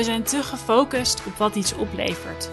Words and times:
we 0.00 0.06
zijn 0.06 0.22
te 0.22 0.42
gefocust 0.42 1.22
op 1.26 1.36
wat 1.36 1.54
iets 1.54 1.74
oplevert. 1.74 2.50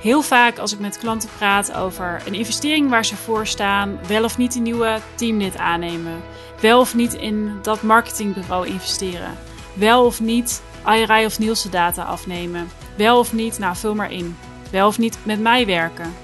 Heel 0.00 0.22
vaak 0.22 0.58
als 0.58 0.72
ik 0.72 0.78
met 0.78 0.98
klanten 0.98 1.28
praat 1.36 1.72
over 1.72 2.22
een 2.26 2.34
investering 2.34 2.90
waar 2.90 3.04
ze 3.04 3.16
voor 3.16 3.46
staan, 3.46 3.98
wel 4.06 4.24
of 4.24 4.38
niet 4.38 4.54
een 4.54 4.62
nieuwe 4.62 4.98
teamlid 5.14 5.56
aannemen, 5.56 6.22
wel 6.60 6.80
of 6.80 6.94
niet 6.94 7.14
in 7.14 7.58
dat 7.62 7.82
marketingbureau 7.82 8.66
investeren, 8.66 9.38
wel 9.72 10.04
of 10.04 10.20
niet 10.20 10.62
IRI 10.86 11.24
of 11.24 11.38
Nielsen 11.38 11.70
data 11.70 12.02
afnemen, 12.02 12.68
wel 12.96 13.18
of 13.18 13.32
niet, 13.32 13.58
nou 13.58 13.76
vul 13.76 13.94
maar 13.94 14.12
in, 14.12 14.36
wel 14.70 14.86
of 14.86 14.98
niet 14.98 15.18
met 15.22 15.40
mij 15.40 15.66
werken. 15.66 16.14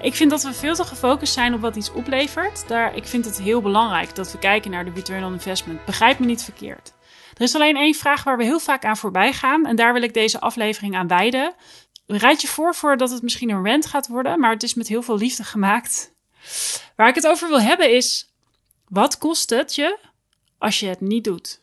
Ik 0.00 0.14
vind 0.14 0.30
dat 0.30 0.42
we 0.42 0.52
veel 0.52 0.74
te 0.74 0.84
gefocust 0.84 1.32
zijn 1.32 1.54
op 1.54 1.60
wat 1.60 1.76
iets 1.76 1.92
oplevert. 1.92 2.68
Daar, 2.68 2.96
ik 2.96 3.04
vind 3.04 3.24
het 3.24 3.40
heel 3.40 3.62
belangrijk 3.62 4.14
dat 4.14 4.32
we 4.32 4.38
kijken 4.38 4.70
naar 4.70 4.84
de 4.84 4.92
return 4.94 5.24
on 5.24 5.32
investment. 5.32 5.84
Begrijp 5.84 6.18
me 6.18 6.26
niet 6.26 6.42
verkeerd. 6.42 6.92
Er 7.34 7.42
is 7.42 7.54
alleen 7.54 7.76
één 7.76 7.94
vraag 7.94 8.24
waar 8.24 8.36
we 8.36 8.44
heel 8.44 8.60
vaak 8.60 8.84
aan 8.84 8.96
voorbij 8.96 9.32
gaan. 9.32 9.66
En 9.66 9.76
daar 9.76 9.92
wil 9.92 10.02
ik 10.02 10.14
deze 10.14 10.40
aflevering 10.40 10.96
aan 10.96 11.08
wijden. 11.08 11.54
Rijd 12.06 12.40
je 12.40 12.48
voor 12.48 12.74
voordat 12.74 13.10
het 13.10 13.22
misschien 13.22 13.50
een 13.50 13.66
rant 13.66 13.86
gaat 13.86 14.08
worden, 14.08 14.40
maar 14.40 14.50
het 14.50 14.62
is 14.62 14.74
met 14.74 14.88
heel 14.88 15.02
veel 15.02 15.16
liefde 15.16 15.44
gemaakt. 15.44 16.12
Waar 16.96 17.08
ik 17.08 17.14
het 17.14 17.26
over 17.26 17.48
wil 17.48 17.60
hebben 17.60 17.94
is: 17.94 18.34
wat 18.88 19.18
kost 19.18 19.50
het 19.50 19.74
je 19.74 19.98
als 20.58 20.80
je 20.80 20.86
het 20.86 21.00
niet 21.00 21.24
doet? 21.24 21.60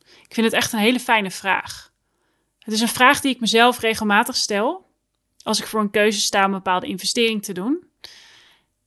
Ik 0.00 0.34
vind 0.34 0.46
het 0.46 0.54
echt 0.54 0.72
een 0.72 0.78
hele 0.78 1.00
fijne 1.00 1.30
vraag. 1.30 1.92
Het 2.58 2.74
is 2.74 2.80
een 2.80 2.88
vraag 2.88 3.20
die 3.20 3.34
ik 3.34 3.40
mezelf 3.40 3.78
regelmatig 3.78 4.36
stel 4.36 4.88
als 5.42 5.60
ik 5.60 5.66
voor 5.66 5.80
een 5.80 5.90
keuze 5.90 6.20
sta 6.20 6.38
om 6.38 6.44
een 6.44 6.50
bepaalde 6.50 6.86
investering 6.86 7.44
te 7.44 7.52
doen. 7.52 7.84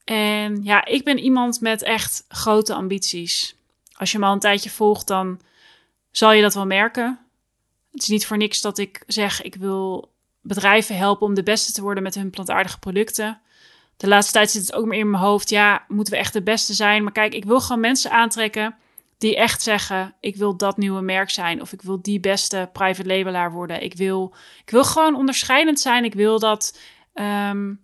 En 0.04 0.64
ja, 0.64 0.86
ik 0.86 1.04
ben 1.04 1.20
iemand 1.20 1.62
met 1.62 1.82
echt 1.82 2.26
grote 2.28 2.74
ambities. 2.74 3.56
Als 3.94 4.12
je 4.12 4.20
me 4.20 4.26
al 4.26 4.34
een 4.34 4.40
tijdje 4.40 4.70
volgt, 4.70 5.08
dan 5.08 5.40
zal 6.14 6.32
je 6.32 6.42
dat 6.42 6.54
wel 6.54 6.66
merken. 6.66 7.20
Het 7.92 8.02
is 8.02 8.08
niet 8.08 8.26
voor 8.26 8.38
niks 8.38 8.62
dat 8.62 8.78
ik 8.78 9.04
zeg: 9.08 9.42
ik 9.42 9.56
wil 9.56 10.12
bedrijven 10.42 10.98
helpen 10.98 11.28
om 11.28 11.34
de 11.34 11.44
beste 11.44 11.72
te 11.72 11.82
worden 11.82 12.04
met 12.04 12.16
hun 12.16 12.30
plantaardige 12.30 12.80
producten. 12.80 13.42
De 13.98 14.08
laatste 14.08 14.34
tijd 14.34 14.52
zit 14.52 14.62
het 14.62 14.74
ook 14.74 14.86
meer 14.86 15.00
in 15.00 15.10
mijn 15.10 15.24
hoofd. 15.24 15.50
Ja, 15.50 15.86
moeten 15.88 16.14
we 16.14 16.20
echt 16.20 16.34
de 16.34 16.44
beste 16.44 16.74
zijn? 16.74 17.04
Maar 17.04 17.12
kijk, 17.12 17.34
ik 17.34 17.46
wil 17.46 17.62
gewoon 17.62 17.82
mensen 17.82 18.12
aantrekken 18.12 18.76
die 19.18 19.36
echt 19.36 19.62
zeggen: 19.62 20.16
ik 20.20 20.36
wil 20.36 20.58
dat 20.58 20.78
nieuwe 20.78 21.02
merk 21.02 21.30
zijn 21.30 21.62
of 21.62 21.72
ik 21.72 21.82
wil 21.82 22.02
die 22.02 22.20
beste 22.20 22.70
private 22.74 23.08
labelaar 23.08 23.52
worden. 23.52 23.84
Ik 23.84 23.94
wil, 23.94 24.36
ik 24.66 24.70
wil 24.70 24.84
gewoon 24.84 25.16
onderscheidend 25.16 25.80
zijn. 25.80 26.04
Ik 26.04 26.14
wil 26.14 26.40
dat. 26.40 26.80
Um, 27.14 27.82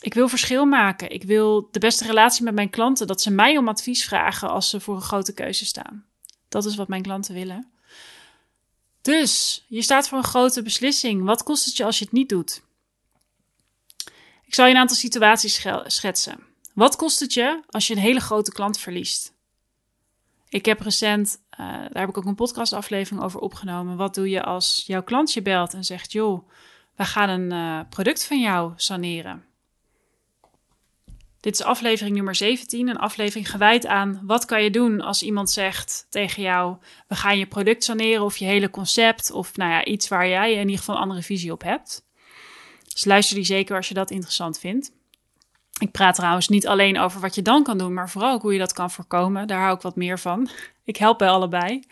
ik 0.00 0.14
wil 0.14 0.28
verschil 0.28 0.64
maken. 0.64 1.10
Ik 1.10 1.22
wil 1.22 1.68
de 1.70 1.78
beste 1.78 2.06
relatie 2.06 2.44
met 2.44 2.54
mijn 2.54 2.70
klanten. 2.70 3.06
Dat 3.06 3.20
ze 3.20 3.30
mij 3.30 3.56
om 3.56 3.68
advies 3.68 4.04
vragen 4.04 4.50
als 4.50 4.70
ze 4.70 4.80
voor 4.80 4.94
een 4.94 5.00
grote 5.00 5.34
keuze 5.34 5.64
staan. 5.64 6.04
Dat 6.56 6.64
is 6.64 6.76
wat 6.76 6.88
mijn 6.88 7.02
klanten 7.02 7.34
willen. 7.34 7.70
Dus 9.02 9.64
je 9.68 9.82
staat 9.82 10.08
voor 10.08 10.18
een 10.18 10.24
grote 10.24 10.62
beslissing. 10.62 11.24
Wat 11.24 11.42
kost 11.42 11.64
het 11.64 11.76
je 11.76 11.84
als 11.84 11.98
je 11.98 12.04
het 12.04 12.12
niet 12.12 12.28
doet? 12.28 12.62
Ik 14.44 14.54
zal 14.54 14.66
je 14.66 14.72
een 14.72 14.80
aantal 14.80 14.96
situaties 14.96 15.66
schetsen. 15.86 16.38
Wat 16.74 16.96
kost 16.96 17.20
het 17.20 17.34
je 17.34 17.62
als 17.68 17.86
je 17.86 17.94
een 17.94 18.00
hele 18.00 18.20
grote 18.20 18.52
klant 18.52 18.78
verliest? 18.78 19.32
Ik 20.48 20.64
heb 20.64 20.80
recent, 20.80 21.38
uh, 21.50 21.66
daar 21.66 21.90
heb 21.92 22.08
ik 22.08 22.18
ook 22.18 22.24
een 22.24 22.34
podcastaflevering 22.34 23.22
over 23.22 23.40
opgenomen. 23.40 23.96
Wat 23.96 24.14
doe 24.14 24.30
je 24.30 24.42
als 24.42 24.82
jouw 24.86 25.02
klant 25.02 25.32
je 25.32 25.42
belt 25.42 25.74
en 25.74 25.84
zegt: 25.84 26.12
Joh, 26.12 26.48
we 26.94 27.04
gaan 27.04 27.28
een 27.28 27.52
uh, 27.52 27.80
product 27.90 28.24
van 28.24 28.40
jou 28.40 28.72
saneren? 28.76 29.44
Dit 31.46 31.54
is 31.54 31.62
aflevering 31.62 32.16
nummer 32.16 32.34
17, 32.34 32.88
een 32.88 32.96
aflevering 32.96 33.50
gewijd 33.50 33.86
aan 33.86 34.20
wat 34.22 34.44
kan 34.44 34.62
je 34.62 34.70
doen 34.70 35.00
als 35.00 35.22
iemand 35.22 35.50
zegt 35.50 36.06
tegen 36.10 36.42
jou: 36.42 36.76
we 37.08 37.14
gaan 37.14 37.38
je 37.38 37.46
product 37.46 37.84
saneren 37.84 38.24
of 38.24 38.36
je 38.36 38.44
hele 38.44 38.70
concept 38.70 39.30
of 39.30 39.56
nou 39.56 39.70
ja, 39.70 39.84
iets 39.84 40.08
waar 40.08 40.28
jij 40.28 40.52
in 40.52 40.60
ieder 40.60 40.78
geval 40.78 40.94
een 40.94 41.00
andere 41.00 41.22
visie 41.22 41.52
op 41.52 41.62
hebt. 41.62 42.06
Dus 42.92 43.04
luister 43.04 43.36
die 43.36 43.44
zeker 43.44 43.76
als 43.76 43.88
je 43.88 43.94
dat 43.94 44.10
interessant 44.10 44.58
vindt. 44.58 44.92
Ik 45.78 45.90
praat 45.90 46.14
trouwens 46.14 46.48
niet 46.48 46.66
alleen 46.66 46.98
over 46.98 47.20
wat 47.20 47.34
je 47.34 47.42
dan 47.42 47.62
kan 47.62 47.78
doen, 47.78 47.94
maar 47.94 48.10
vooral 48.10 48.32
ook 48.32 48.42
hoe 48.42 48.52
je 48.52 48.58
dat 48.58 48.72
kan 48.72 48.90
voorkomen. 48.90 49.46
Daar 49.46 49.60
hou 49.60 49.74
ik 49.74 49.82
wat 49.82 49.96
meer 49.96 50.18
van. 50.18 50.48
Ik 50.84 50.96
help 50.96 51.18
bij 51.18 51.28
allebei. 51.28 51.82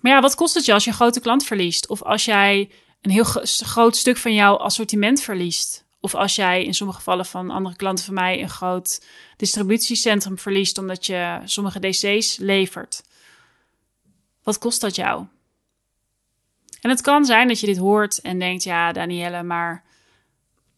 Maar 0.00 0.12
ja, 0.12 0.20
wat 0.20 0.34
kost 0.34 0.54
het 0.54 0.64
je 0.64 0.72
als 0.72 0.84
je 0.84 0.90
een 0.90 0.96
grote 0.96 1.20
klant 1.20 1.44
verliest? 1.44 1.88
Of 1.88 2.02
als 2.02 2.24
jij 2.24 2.70
een 3.00 3.10
heel 3.10 3.24
groot 3.44 3.96
stuk 3.96 4.16
van 4.16 4.34
jouw 4.34 4.56
assortiment 4.56 5.20
verliest? 5.20 5.83
Of 6.04 6.14
als 6.14 6.34
jij 6.34 6.64
in 6.64 6.74
sommige 6.74 6.98
gevallen 6.98 7.26
van 7.26 7.50
andere 7.50 7.76
klanten 7.76 8.04
van 8.04 8.14
mij 8.14 8.42
een 8.42 8.48
groot 8.48 9.06
distributiecentrum 9.36 10.38
verliest 10.38 10.78
omdat 10.78 11.06
je 11.06 11.40
sommige 11.44 11.80
DC's 11.80 12.36
levert. 12.36 13.02
Wat 14.42 14.58
kost 14.58 14.80
dat 14.80 14.94
jou? 14.94 15.26
En 16.80 16.90
het 16.90 17.00
kan 17.00 17.24
zijn 17.24 17.48
dat 17.48 17.60
je 17.60 17.66
dit 17.66 17.76
hoort 17.76 18.20
en 18.20 18.38
denkt: 18.38 18.62
ja, 18.62 18.92
Danielle, 18.92 19.42
maar 19.42 19.84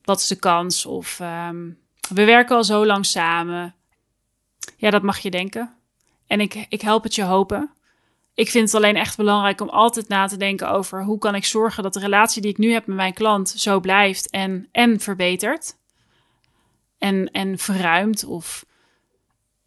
wat 0.03 0.21
is 0.21 0.27
de 0.27 0.37
kans? 0.37 0.87
Of 0.87 1.21
um, 1.21 1.79
we 2.09 2.25
werken 2.25 2.57
al 2.57 2.65
zo 2.65 2.87
lang 2.87 3.07
samen. 3.07 3.75
Ja, 4.77 4.91
dat 4.91 5.03
mag 5.03 5.19
je 5.19 5.31
denken. 5.31 5.75
En 6.27 6.41
ik, 6.41 6.67
ik 6.69 6.81
help 6.81 7.03
het 7.03 7.15
je 7.15 7.23
hopen. 7.23 7.71
Ik 8.37 8.51
vind 8.51 8.65
het 8.65 8.75
alleen 8.75 8.97
echt 8.97 9.17
belangrijk 9.17 9.61
om 9.61 9.69
altijd 9.69 10.09
na 10.09 10.27
te 10.27 10.37
denken 10.37 10.71
over 10.71 11.05
hoe 11.05 11.19
kan 11.19 11.35
ik 11.35 11.45
zorgen 11.45 11.83
dat 11.83 11.93
de 11.93 12.01
relatie 12.01 12.43
die 12.43 12.51
ik 12.51 12.59
nu 12.59 12.73
heb 12.73 12.87
met 12.87 12.97
mijn 12.97 13.15
klant 13.15 13.49
zo 13.49 13.81
blijft 13.81 14.31
en, 14.31 14.69
en 14.73 15.01
verbetert. 15.01 15.77
En, 16.99 17.31
en 17.31 17.59
verruimt 17.59 18.25
of 18.25 18.65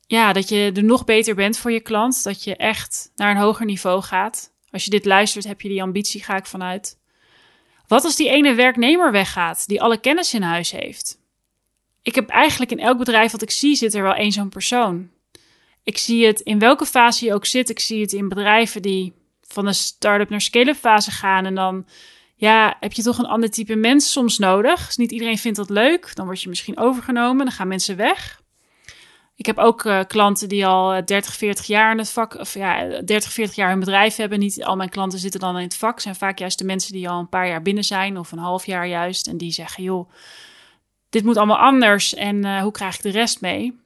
ja, 0.07 0.34
dat 0.34 0.50
je 0.50 0.72
er 0.75 0.84
nog 0.84 1.06
beter 1.06 1.35
bent 1.35 1.57
voor 1.57 1.72
je 1.72 1.80
klant. 1.80 2.24
Dat 2.24 2.44
je 2.44 2.56
echt 2.56 3.12
naar 3.16 3.31
een 3.31 3.41
hoger 3.41 3.66
niveau 3.66 4.02
gaat. 4.02 4.52
Als 4.72 4.84
je 4.84 4.90
dit 4.90 5.06
luistert, 5.06 5.46
heb 5.46 5.62
je 5.62 5.69
die 5.69 5.81
ambitie, 5.81 6.24
ga 6.24 6.36
ik 6.36 6.46
vanuit. 6.46 6.97
Wat 7.88 8.03
als 8.03 8.16
die 8.16 8.30
ene 8.30 8.53
werknemer 8.53 9.12
weggaat 9.12 9.68
die 9.68 9.81
alle 9.81 10.00
kennis 10.00 10.34
in 10.34 10.41
huis 10.41 10.72
heeft? 10.72 11.19
Ik 12.01 12.16
heb 12.16 12.30
eigenlijk 12.30 12.72
in 12.72 12.80
elk 12.80 12.97
bedrijf 12.97 13.31
wat 13.31 13.41
ik 13.41 13.51
zie, 13.51 13.75
zit 13.75 13.94
er 13.94 14.03
wel 14.03 14.13
één 14.13 14.31
zo'n 14.31 14.50
persoon. 14.50 15.09
Ik 15.84 15.97
zie 15.97 16.25
het 16.25 16.40
in 16.40 16.59
welke 16.59 16.85
fase 16.85 17.25
je 17.25 17.34
ook 17.34 17.45
zit. 17.45 17.69
Ik 17.69 17.79
zie 17.79 18.01
het 18.01 18.13
in 18.13 18.29
bedrijven 18.29 18.81
die 18.81 19.13
van 19.41 19.67
een 19.67 19.73
start-up 19.73 20.29
naar 20.29 20.41
scale-up 20.41 20.75
fase 20.75 21.12
gaan. 21.12 21.45
En 21.45 21.56
dan 21.56 21.85
ja, 22.35 22.78
heb 22.79 22.94
je 22.94 23.01
toch 23.01 23.17
een 23.17 23.25
ander 23.25 23.50
type 23.51 23.75
mens 23.75 24.12
soms 24.12 24.38
nodig. 24.38 24.85
Dus 24.85 24.97
niet 24.97 25.12
iedereen 25.12 25.38
vindt 25.38 25.57
dat 25.57 25.69
leuk. 25.69 26.16
Dan 26.16 26.25
word 26.25 26.41
je 26.41 26.50
misschien 26.50 26.78
overgenomen. 26.78 27.45
Dan 27.45 27.53
gaan 27.53 27.68
mensen 27.68 27.95
weg. 27.95 28.41
Ik 29.35 29.45
heb 29.45 29.57
ook 29.57 29.84
uh, 29.84 30.00
klanten 30.07 30.50
die 30.50 30.66
al 30.66 31.06
30, 31.06 31.34
40 31.34 31.66
jaar 31.66 31.91
in 31.91 31.97
het 31.97 32.09
vak, 32.09 32.35
of 32.35 32.53
ja, 32.53 33.01
30, 33.01 33.31
40 33.31 33.56
jaar 33.56 33.69
hun 33.69 33.79
bedrijf 33.79 34.16
hebben. 34.16 34.39
Niet 34.39 34.63
al 34.63 34.75
mijn 34.75 34.89
klanten 34.89 35.19
zitten 35.19 35.39
dan 35.39 35.57
in 35.57 35.63
het 35.63 35.75
vak. 35.75 36.00
zijn 36.00 36.16
vaak 36.16 36.39
juist 36.39 36.57
de 36.57 36.66
mensen 36.66 36.94
die 36.94 37.09
al 37.09 37.19
een 37.19 37.29
paar 37.29 37.47
jaar 37.47 37.62
binnen 37.62 37.84
zijn, 37.84 38.18
of 38.18 38.31
een 38.31 38.38
half 38.38 38.66
jaar 38.66 38.88
juist. 38.88 39.28
En 39.28 39.38
die 39.38 39.51
zeggen: 39.51 39.84
joh, 39.84 40.09
dit 41.09 41.23
moet 41.23 41.38
allemaal 41.38 41.57
anders. 41.57 42.13
En 42.13 42.45
uh, 42.45 42.62
hoe 42.62 42.72
krijg 42.72 42.95
ik 42.95 43.01
de 43.01 43.09
rest 43.09 43.41
mee? 43.41 43.79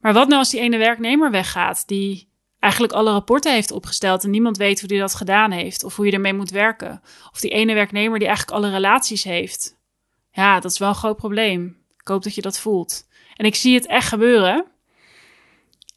Maar 0.00 0.12
wat 0.12 0.26
nou 0.26 0.38
als 0.38 0.50
die 0.50 0.60
ene 0.60 0.78
werknemer 0.78 1.30
weggaat, 1.30 1.88
die 1.88 2.28
eigenlijk 2.58 2.92
alle 2.92 3.10
rapporten 3.10 3.52
heeft 3.52 3.70
opgesteld 3.70 4.24
en 4.24 4.30
niemand 4.30 4.56
weet 4.56 4.80
hoe 4.80 4.88
die 4.88 4.98
dat 4.98 5.14
gedaan 5.14 5.50
heeft 5.50 5.84
of 5.84 5.96
hoe 5.96 6.06
je 6.06 6.12
ermee 6.12 6.34
moet 6.34 6.50
werken? 6.50 7.02
Of 7.32 7.40
die 7.40 7.50
ene 7.50 7.74
werknemer 7.74 8.18
die 8.18 8.28
eigenlijk 8.28 8.58
alle 8.58 8.70
relaties 8.70 9.24
heeft? 9.24 9.78
Ja, 10.32 10.60
dat 10.60 10.70
is 10.70 10.78
wel 10.78 10.88
een 10.88 10.94
groot 10.94 11.16
probleem. 11.16 11.76
Ik 12.00 12.08
hoop 12.08 12.22
dat 12.22 12.34
je 12.34 12.42
dat 12.42 12.58
voelt. 12.58 13.08
En 13.34 13.46
ik 13.46 13.54
zie 13.54 13.74
het 13.74 13.86
echt 13.86 14.08
gebeuren. 14.08 14.64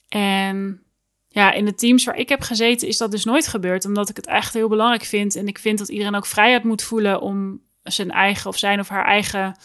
En 0.10 0.84
ja, 1.28 1.52
in 1.52 1.66
de 1.66 1.76
teams 1.76 2.06
waar 2.06 2.18
ik 2.18 2.30
heb 2.30 2.42
gezeten 2.42 2.88
is 2.88 2.98
dat 2.98 3.12
dus 3.12 3.26
nooit 3.26 3.48
gebeurd, 3.48 3.86
omdat 3.86 4.10
ik 4.10 4.16
het 4.16 4.28
echt 4.28 4.54
heel 4.54 4.68
belangrijk 4.68 5.04
vind. 5.04 5.36
En 5.36 5.48
ik 5.48 5.60
vind 5.60 5.78
dat 5.78 5.90
iedereen 5.90 6.16
ook 6.16 6.26
vrijheid 6.26 6.64
moet 6.64 6.84
voelen 6.84 7.22
om 7.22 7.62
zijn 7.84 8.12
eigen 8.12 8.50
of 8.50 8.58
zijn 8.58 8.80
of 8.80 8.88
haar 8.88 9.06
eigen 9.06 9.56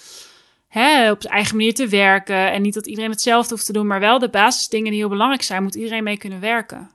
op 1.11 1.25
eigen 1.25 1.57
manier 1.57 1.75
te 1.75 1.89
werken. 1.89 2.53
En 2.53 2.63
niet 2.63 2.75
dat 2.75 2.87
iedereen 2.87 3.11
hetzelfde 3.11 3.55
hoeft 3.55 3.67
te 3.67 3.73
doen, 3.73 3.87
maar 3.87 4.01
wel 4.01 4.19
de 4.19 4.29
basisdingen 4.29 4.91
die 4.91 5.01
heel 5.01 5.09
belangrijk 5.09 5.43
zijn, 5.43 5.63
moet 5.63 5.75
iedereen 5.75 6.03
mee 6.03 6.19
kunnen 6.19 6.41
werken. 6.41 6.91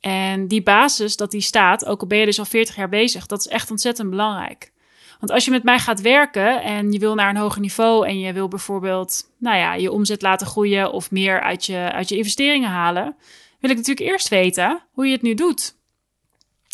En 0.00 0.48
die 0.48 0.62
basis, 0.62 1.16
dat 1.16 1.30
die 1.30 1.40
staat, 1.40 1.86
ook 1.86 2.00
al 2.00 2.06
ben 2.06 2.18
je 2.18 2.24
dus 2.24 2.38
al 2.38 2.44
40 2.44 2.76
jaar 2.76 2.88
bezig, 2.88 3.26
dat 3.26 3.38
is 3.38 3.48
echt 3.48 3.70
ontzettend 3.70 4.10
belangrijk. 4.10 4.72
Want 5.18 5.32
als 5.32 5.44
je 5.44 5.50
met 5.50 5.62
mij 5.62 5.78
gaat 5.78 6.00
werken 6.00 6.62
en 6.62 6.92
je 6.92 6.98
wil 6.98 7.14
naar 7.14 7.28
een 7.28 7.36
hoger 7.36 7.60
niveau 7.60 8.06
en 8.06 8.18
je 8.18 8.32
wil 8.32 8.48
bijvoorbeeld, 8.48 9.30
nou 9.38 9.56
ja, 9.56 9.74
je 9.74 9.92
omzet 9.92 10.22
laten 10.22 10.46
groeien 10.46 10.92
of 10.92 11.10
meer 11.10 11.40
uit 11.40 11.66
je, 11.66 11.92
uit 11.92 12.08
je 12.08 12.16
investeringen 12.16 12.68
halen, 12.68 13.16
wil 13.60 13.70
ik 13.70 13.76
natuurlijk 13.76 14.06
eerst 14.10 14.28
weten 14.28 14.82
hoe 14.92 15.06
je 15.06 15.12
het 15.12 15.22
nu 15.22 15.34
doet. 15.34 15.76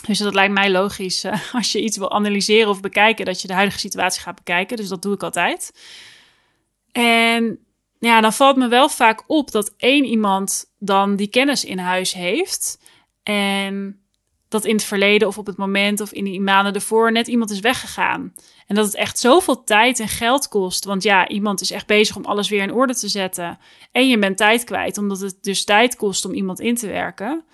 Dus 0.06 0.18
dat 0.18 0.34
lijkt 0.34 0.52
mij 0.52 0.70
logisch 0.70 1.24
uh, 1.24 1.32
als 1.54 1.72
je 1.72 1.82
iets 1.82 1.96
wil 1.96 2.12
analyseren 2.12 2.68
of 2.68 2.80
bekijken, 2.80 3.24
dat 3.24 3.40
je 3.40 3.48
de 3.48 3.54
huidige 3.54 3.78
situatie 3.78 4.22
gaat 4.22 4.34
bekijken. 4.34 4.76
Dus 4.76 4.88
dat 4.88 5.02
doe 5.02 5.14
ik 5.14 5.22
altijd. 5.22 5.72
En 6.92 7.58
ja, 7.98 8.20
dan 8.20 8.32
valt 8.32 8.56
me 8.56 8.68
wel 8.68 8.88
vaak 8.88 9.24
op 9.26 9.50
dat 9.50 9.74
één 9.76 10.04
iemand 10.04 10.64
dan 10.78 11.16
die 11.16 11.28
kennis 11.28 11.64
in 11.64 11.78
huis 11.78 12.12
heeft. 12.12 12.78
En 13.22 14.00
dat 14.48 14.64
in 14.64 14.74
het 14.74 14.84
verleden 14.84 15.28
of 15.28 15.38
op 15.38 15.46
het 15.46 15.56
moment 15.56 16.00
of 16.00 16.12
in 16.12 16.24
die 16.24 16.40
maanden 16.40 16.74
ervoor 16.74 17.12
net 17.12 17.26
iemand 17.26 17.50
is 17.50 17.60
weggegaan. 17.60 18.34
En 18.66 18.74
dat 18.74 18.84
het 18.84 18.94
echt 18.94 19.18
zoveel 19.18 19.64
tijd 19.64 20.00
en 20.00 20.08
geld 20.08 20.48
kost. 20.48 20.84
Want 20.84 21.02
ja, 21.02 21.28
iemand 21.28 21.60
is 21.60 21.70
echt 21.70 21.86
bezig 21.86 22.16
om 22.16 22.24
alles 22.24 22.48
weer 22.48 22.62
in 22.62 22.72
orde 22.72 22.94
te 22.94 23.08
zetten. 23.08 23.58
En 23.92 24.08
je 24.08 24.18
bent 24.18 24.36
tijd 24.36 24.64
kwijt, 24.64 24.98
omdat 24.98 25.20
het 25.20 25.36
dus 25.40 25.64
tijd 25.64 25.96
kost 25.96 26.24
om 26.24 26.32
iemand 26.32 26.60
in 26.60 26.74
te 26.74 26.86
werken. 26.86 27.44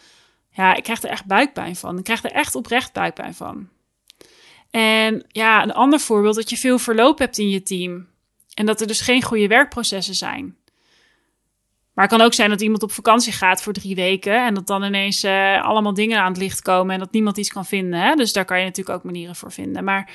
Ja, 0.51 0.75
ik 0.75 0.83
krijg 0.83 1.03
er 1.03 1.11
echt 1.11 1.27
buikpijn 1.27 1.77
van. 1.77 1.99
Ik 1.99 2.05
krijg 2.05 2.25
er 2.25 2.33
echt 2.33 2.55
oprecht 2.55 2.93
buikpijn 2.93 3.35
van. 3.35 3.69
En 4.71 5.25
ja, 5.29 5.63
een 5.63 5.73
ander 5.73 6.01
voorbeeld, 6.01 6.35
dat 6.35 6.51
je 6.51 6.57
veel 6.57 6.79
verloop 6.79 7.19
hebt 7.19 7.39
in 7.39 7.49
je 7.49 7.63
team. 7.63 8.07
En 8.55 8.67
dat 8.67 8.81
er 8.81 8.87
dus 8.87 9.01
geen 9.01 9.23
goede 9.23 9.47
werkprocessen 9.47 10.15
zijn. 10.15 10.57
Maar 11.95 12.05
het 12.05 12.15
kan 12.17 12.27
ook 12.27 12.35
zijn 12.35 12.51
dat 12.51 12.61
iemand 12.61 12.83
op 12.83 12.93
vakantie 12.93 13.33
gaat 13.33 13.63
voor 13.63 13.73
drie 13.73 13.95
weken 13.95 14.47
en 14.47 14.55
dat 14.55 14.67
dan 14.67 14.83
ineens 14.83 15.25
uh, 15.25 15.65
allemaal 15.65 15.95
dingen 15.95 16.21
aan 16.21 16.33
het 16.33 16.41
licht 16.41 16.63
komen 16.63 16.95
en 16.95 16.99
dat 16.99 17.13
niemand 17.13 17.39
iets 17.39 17.53
kan 17.53 17.65
vinden. 17.65 18.01
Hè? 18.01 18.15
Dus 18.15 18.33
daar 18.33 18.45
kan 18.45 18.59
je 18.59 18.65
natuurlijk 18.65 18.97
ook 18.97 19.05
manieren 19.05 19.37
voor 19.37 19.53
vinden. 19.53 19.85
Maar 19.85 20.11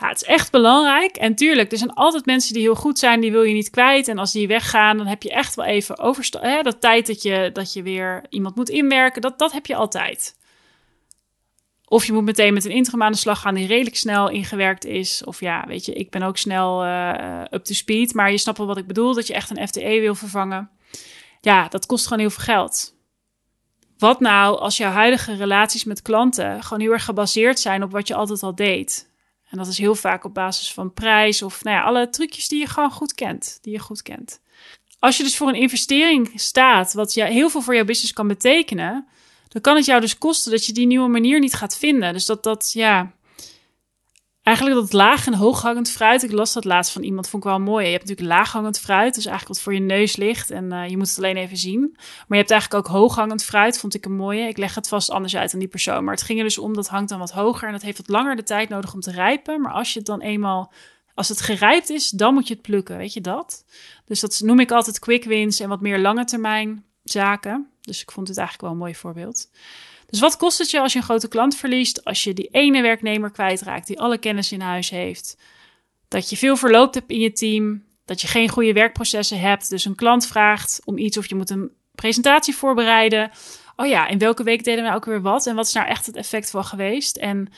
ja, 0.00 0.08
het 0.08 0.16
is 0.16 0.28
echt 0.28 0.50
belangrijk. 0.50 1.16
En 1.16 1.34
tuurlijk, 1.34 1.72
er 1.72 1.78
zijn 1.78 1.92
altijd 1.92 2.26
mensen 2.26 2.54
die 2.54 2.62
heel 2.62 2.74
goed 2.74 2.98
zijn, 2.98 3.20
die 3.20 3.32
wil 3.32 3.42
je 3.42 3.54
niet 3.54 3.70
kwijt. 3.70 4.08
En 4.08 4.18
als 4.18 4.32
die 4.32 4.48
weggaan, 4.48 4.96
dan 4.96 5.06
heb 5.06 5.22
je 5.22 5.30
echt 5.30 5.54
wel 5.54 5.64
even 5.64 5.98
overstap. 5.98 6.64
Dat 6.64 6.80
tijd 6.80 7.06
dat 7.06 7.22
je, 7.22 7.50
dat 7.52 7.72
je 7.72 7.82
weer 7.82 8.24
iemand 8.28 8.56
moet 8.56 8.68
inwerken, 8.68 9.22
dat, 9.22 9.38
dat 9.38 9.52
heb 9.52 9.66
je 9.66 9.74
altijd. 9.74 10.36
Of 11.94 12.04
je 12.04 12.12
moet 12.12 12.24
meteen 12.24 12.54
met 12.54 12.64
een 12.64 12.70
interim 12.70 13.02
aan 13.02 13.12
de 13.12 13.18
slag 13.18 13.40
gaan 13.40 13.54
die 13.54 13.66
redelijk 13.66 13.96
snel 13.96 14.28
ingewerkt 14.28 14.84
is. 14.84 15.24
Of 15.24 15.40
ja, 15.40 15.64
weet 15.66 15.84
je, 15.84 15.92
ik 15.92 16.10
ben 16.10 16.22
ook 16.22 16.36
snel 16.36 16.84
uh, 16.84 17.42
up 17.50 17.64
to 17.64 17.74
speed. 17.74 18.14
Maar 18.14 18.30
je 18.30 18.38
snapt 18.38 18.58
wel 18.58 18.66
wat 18.66 18.76
ik 18.76 18.86
bedoel, 18.86 19.14
dat 19.14 19.26
je 19.26 19.34
echt 19.34 19.50
een 19.50 19.68
FTE 19.68 20.00
wil 20.00 20.14
vervangen. 20.14 20.70
Ja, 21.40 21.68
dat 21.68 21.86
kost 21.86 22.04
gewoon 22.04 22.18
heel 22.18 22.30
veel 22.30 22.44
geld. 22.44 22.94
Wat 23.98 24.20
nou 24.20 24.58
als 24.58 24.76
jouw 24.76 24.90
huidige 24.90 25.34
relaties 25.34 25.84
met 25.84 26.02
klanten 26.02 26.62
gewoon 26.62 26.80
heel 26.80 26.92
erg 26.92 27.04
gebaseerd 27.04 27.60
zijn 27.60 27.82
op 27.82 27.90
wat 27.90 28.08
je 28.08 28.14
altijd 28.14 28.42
al 28.42 28.54
deed? 28.54 29.10
En 29.50 29.58
dat 29.58 29.66
is 29.66 29.78
heel 29.78 29.94
vaak 29.94 30.24
op 30.24 30.34
basis 30.34 30.72
van 30.72 30.92
prijs 30.92 31.42
of 31.42 31.64
nou 31.64 31.76
ja, 31.76 31.82
alle 31.82 32.10
trucjes 32.10 32.48
die 32.48 32.60
je 32.60 32.66
gewoon 32.66 32.90
goed 32.90 33.14
kent. 33.14 33.58
Die 33.62 33.72
je 33.72 33.78
goed 33.78 34.02
kent. 34.02 34.40
Als 34.98 35.16
je 35.16 35.22
dus 35.22 35.36
voor 35.36 35.48
een 35.48 35.54
investering 35.54 36.32
staat, 36.34 36.92
wat 36.92 37.14
heel 37.14 37.50
veel 37.50 37.60
voor 37.60 37.74
jouw 37.74 37.84
business 37.84 38.12
kan 38.12 38.28
betekenen, 38.28 39.06
dan 39.54 39.62
kan 39.62 39.76
het 39.76 39.84
jou 39.84 40.00
dus 40.00 40.18
kosten 40.18 40.50
dat 40.50 40.66
je 40.66 40.72
die 40.72 40.86
nieuwe 40.86 41.08
manier 41.08 41.40
niet 41.40 41.54
gaat 41.54 41.76
vinden. 41.76 42.12
Dus 42.12 42.26
dat 42.26 42.42
dat, 42.42 42.70
ja, 42.72 43.12
eigenlijk 44.42 44.76
dat 44.76 44.92
laag 44.92 45.26
en 45.26 45.34
hooghangend 45.34 45.90
fruit. 45.90 46.22
Ik 46.22 46.32
las 46.32 46.52
dat 46.52 46.64
laatst 46.64 46.92
van 46.92 47.02
iemand, 47.02 47.28
vond 47.28 47.44
ik 47.44 47.50
wel 47.50 47.60
mooi. 47.60 47.84
Je 47.84 47.92
hebt 47.92 48.08
natuurlijk 48.08 48.36
laaghangend 48.36 48.80
fruit, 48.80 49.14
dus 49.14 49.26
eigenlijk 49.26 49.54
wat 49.54 49.60
voor 49.64 49.74
je 49.74 49.80
neus 49.80 50.16
ligt 50.16 50.50
en 50.50 50.72
uh, 50.72 50.88
je 50.88 50.96
moet 50.96 51.08
het 51.08 51.18
alleen 51.18 51.36
even 51.36 51.56
zien. 51.56 51.92
Maar 51.96 52.26
je 52.28 52.36
hebt 52.36 52.50
eigenlijk 52.50 52.86
ook 52.86 52.94
hooghangend 52.94 53.44
fruit, 53.44 53.78
vond 53.78 53.94
ik 53.94 54.04
een 54.04 54.16
mooie. 54.16 54.48
Ik 54.48 54.56
leg 54.56 54.74
het 54.74 54.88
vast 54.88 55.10
anders 55.10 55.36
uit 55.36 55.52
aan 55.52 55.58
die 55.58 55.68
persoon. 55.68 56.04
Maar 56.04 56.14
het 56.14 56.22
ging 56.22 56.38
er 56.38 56.44
dus 56.44 56.58
om, 56.58 56.74
dat 56.74 56.88
hangt 56.88 57.08
dan 57.08 57.18
wat 57.18 57.32
hoger 57.32 57.66
en 57.66 57.72
dat 57.72 57.82
heeft 57.82 57.98
wat 57.98 58.08
langer 58.08 58.36
de 58.36 58.42
tijd 58.42 58.68
nodig 58.68 58.94
om 58.94 59.00
te 59.00 59.10
rijpen. 59.10 59.60
Maar 59.60 59.72
als 59.72 59.92
je 59.92 59.98
het 59.98 60.08
dan 60.08 60.20
eenmaal 60.20 60.72
als 61.14 61.28
het 61.28 61.40
gerijpt 61.40 61.90
is, 61.90 62.10
dan 62.10 62.34
moet 62.34 62.48
je 62.48 62.54
het 62.54 62.62
plukken, 62.62 62.96
weet 62.96 63.12
je 63.12 63.20
dat? 63.20 63.64
Dus 64.04 64.20
dat 64.20 64.40
noem 64.44 64.60
ik 64.60 64.70
altijd 64.70 64.98
quick 64.98 65.24
wins 65.24 65.60
en 65.60 65.68
wat 65.68 65.80
meer 65.80 65.98
lange 65.98 66.24
termijn 66.24 66.84
zaken. 67.04 67.68
Dus 67.80 68.02
ik 68.02 68.10
vond 68.10 68.28
het 68.28 68.38
eigenlijk 68.38 68.66
wel 68.66 68.76
een 68.76 68.84
mooi 68.84 68.94
voorbeeld. 68.94 69.48
Dus 70.06 70.20
wat 70.20 70.36
kost 70.36 70.58
het 70.58 70.70
je 70.70 70.80
als 70.80 70.92
je 70.92 70.98
een 70.98 71.04
grote 71.04 71.28
klant 71.28 71.56
verliest? 71.56 72.04
Als 72.04 72.24
je 72.24 72.34
die 72.34 72.48
ene 72.50 72.82
werknemer 72.82 73.30
kwijtraakt 73.30 73.86
die 73.86 74.00
alle 74.00 74.18
kennis 74.18 74.52
in 74.52 74.60
huis 74.60 74.90
heeft. 74.90 75.36
Dat 76.08 76.30
je 76.30 76.36
veel 76.36 76.56
verloopt 76.56 76.94
hebt 76.94 77.10
in 77.10 77.20
je 77.20 77.32
team. 77.32 77.84
Dat 78.04 78.20
je 78.20 78.26
geen 78.26 78.48
goede 78.48 78.72
werkprocessen 78.72 79.40
hebt. 79.40 79.68
Dus 79.68 79.84
een 79.84 79.94
klant 79.94 80.26
vraagt 80.26 80.80
om 80.84 80.98
iets 80.98 81.16
of 81.16 81.26
je 81.26 81.34
moet 81.34 81.50
een 81.50 81.70
presentatie 81.94 82.54
voorbereiden. 82.54 83.30
Oh 83.76 83.86
ja, 83.86 84.06
in 84.06 84.18
welke 84.18 84.42
week 84.42 84.64
deden 84.64 84.84
we 84.84 84.94
ook 84.94 85.04
weer 85.04 85.22
wat? 85.22 85.46
En 85.46 85.54
wat 85.54 85.66
is 85.66 85.72
daar 85.72 85.86
echt 85.86 86.06
het 86.06 86.16
effect 86.16 86.50
van 86.50 86.64
geweest? 86.64 87.16
En, 87.16 87.52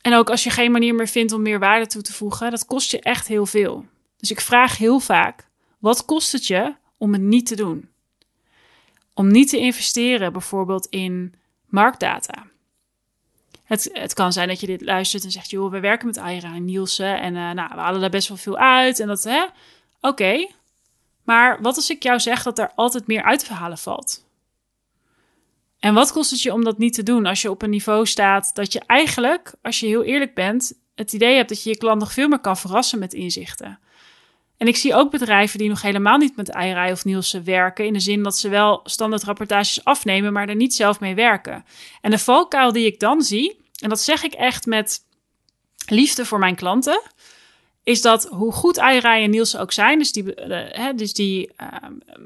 en 0.00 0.14
ook 0.14 0.30
als 0.30 0.44
je 0.44 0.50
geen 0.50 0.72
manier 0.72 0.94
meer 0.94 1.08
vindt 1.08 1.32
om 1.32 1.42
meer 1.42 1.58
waarde 1.58 1.86
toe 1.86 2.02
te 2.02 2.12
voegen, 2.12 2.50
dat 2.50 2.66
kost 2.66 2.90
je 2.90 3.00
echt 3.00 3.28
heel 3.28 3.46
veel. 3.46 3.86
Dus 4.16 4.30
ik 4.30 4.40
vraag 4.40 4.78
heel 4.78 5.00
vaak: 5.00 5.48
wat 5.78 6.04
kost 6.04 6.32
het 6.32 6.46
je 6.46 6.74
om 6.96 7.12
het 7.12 7.22
niet 7.22 7.46
te 7.46 7.56
doen? 7.56 7.88
Om 9.14 9.30
niet 9.30 9.48
te 9.48 9.58
investeren 9.58 10.32
bijvoorbeeld 10.32 10.86
in 10.86 11.34
marktdata. 11.66 12.46
Het, 13.64 13.90
het 13.92 14.14
kan 14.14 14.32
zijn 14.32 14.48
dat 14.48 14.60
je 14.60 14.66
dit 14.66 14.80
luistert 14.80 15.24
en 15.24 15.30
zegt, 15.30 15.50
joh, 15.50 15.70
we 15.70 15.80
werken 15.80 16.06
met 16.06 16.18
Aira 16.18 16.54
en 16.54 16.64
Nielsen 16.64 17.20
en 17.20 17.34
uh, 17.34 17.50
nou, 17.50 17.68
we 17.74 17.80
halen 17.80 18.00
daar 18.00 18.10
best 18.10 18.28
wel 18.28 18.36
veel 18.36 18.58
uit 18.58 19.00
en 19.00 19.06
dat, 19.06 19.22
hè, 19.24 19.44
oké. 20.00 20.48
Maar 21.24 21.62
wat 21.62 21.76
als 21.76 21.90
ik 21.90 22.02
jou 22.02 22.20
zeg 22.20 22.42
dat 22.42 22.58
er 22.58 22.72
altijd 22.74 23.06
meer 23.06 23.22
uit 23.22 23.46
te 23.46 23.52
halen 23.52 23.78
valt? 23.78 24.24
En 25.78 25.94
wat 25.94 26.12
kost 26.12 26.30
het 26.30 26.42
je 26.42 26.52
om 26.52 26.64
dat 26.64 26.78
niet 26.78 26.94
te 26.94 27.02
doen 27.02 27.26
als 27.26 27.42
je 27.42 27.50
op 27.50 27.62
een 27.62 27.70
niveau 27.70 28.06
staat 28.06 28.54
dat 28.54 28.72
je 28.72 28.82
eigenlijk, 28.86 29.54
als 29.62 29.80
je 29.80 29.86
heel 29.86 30.02
eerlijk 30.02 30.34
bent, 30.34 30.72
het 30.94 31.12
idee 31.12 31.36
hebt 31.36 31.48
dat 31.48 31.62
je 31.62 31.70
je 31.70 31.76
klant 31.76 32.00
nog 32.00 32.12
veel 32.12 32.28
meer 32.28 32.38
kan 32.38 32.56
verrassen 32.56 32.98
met 32.98 33.12
inzichten? 33.12 33.78
En 34.60 34.66
ik 34.66 34.76
zie 34.76 34.94
ook 34.94 35.10
bedrijven 35.10 35.58
die 35.58 35.68
nog 35.68 35.82
helemaal 35.82 36.16
niet 36.16 36.36
met 36.36 36.48
Eirij 36.48 36.92
of 36.92 37.04
Nielsen 37.04 37.44
werken. 37.44 37.86
In 37.86 37.92
de 37.92 38.00
zin 38.00 38.22
dat 38.22 38.36
ze 38.38 38.48
wel 38.48 38.80
standaard 38.84 39.22
rapportages 39.22 39.84
afnemen, 39.84 40.32
maar 40.32 40.48
er 40.48 40.56
niet 40.56 40.74
zelf 40.74 41.00
mee 41.00 41.14
werken. 41.14 41.64
En 42.00 42.10
de 42.10 42.18
valkuil 42.18 42.72
die 42.72 42.86
ik 42.86 43.00
dan 43.00 43.22
zie, 43.22 43.60
en 43.82 43.88
dat 43.88 44.00
zeg 44.00 44.22
ik 44.22 44.32
echt 44.32 44.66
met 44.66 45.04
liefde 45.86 46.24
voor 46.24 46.38
mijn 46.38 46.54
klanten, 46.54 47.02
is 47.82 48.02
dat 48.02 48.24
hoe 48.24 48.52
goed 48.52 48.76
Eirij 48.76 49.22
en 49.22 49.30
Nielsen 49.30 49.60
ook 49.60 49.72
zijn, 49.72 49.98
dus 49.98 50.12
die, 50.12 50.24
uh, 50.24 50.32
hè, 50.68 50.94
dus 50.94 51.12
die 51.12 51.50
uh, 51.60 51.66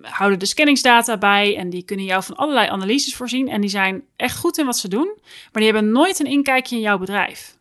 houden 0.03 0.39
de 0.39 0.47
scanningsdata 0.47 1.19
bij 1.19 1.57
en 1.57 1.71
die 1.71 1.83
kunnen 1.83 2.05
jou 2.05 2.23
van 2.23 2.37
allerlei 2.37 2.69
analyses 2.69 3.15
voorzien. 3.15 3.49
En 3.49 3.61
die 3.61 3.71
zijn 3.71 4.05
echt 4.17 4.39
goed 4.39 4.59
in 4.59 4.67
wat 4.67 4.79
ze 4.79 4.89
doen, 4.89 5.19
maar 5.23 5.63
die 5.63 5.73
hebben 5.73 5.93
nooit 5.93 6.21
een 6.21 6.27
inkijkje 6.27 6.77
in 6.77 6.83
jouw 6.83 6.99
bedrijf. 6.99 7.57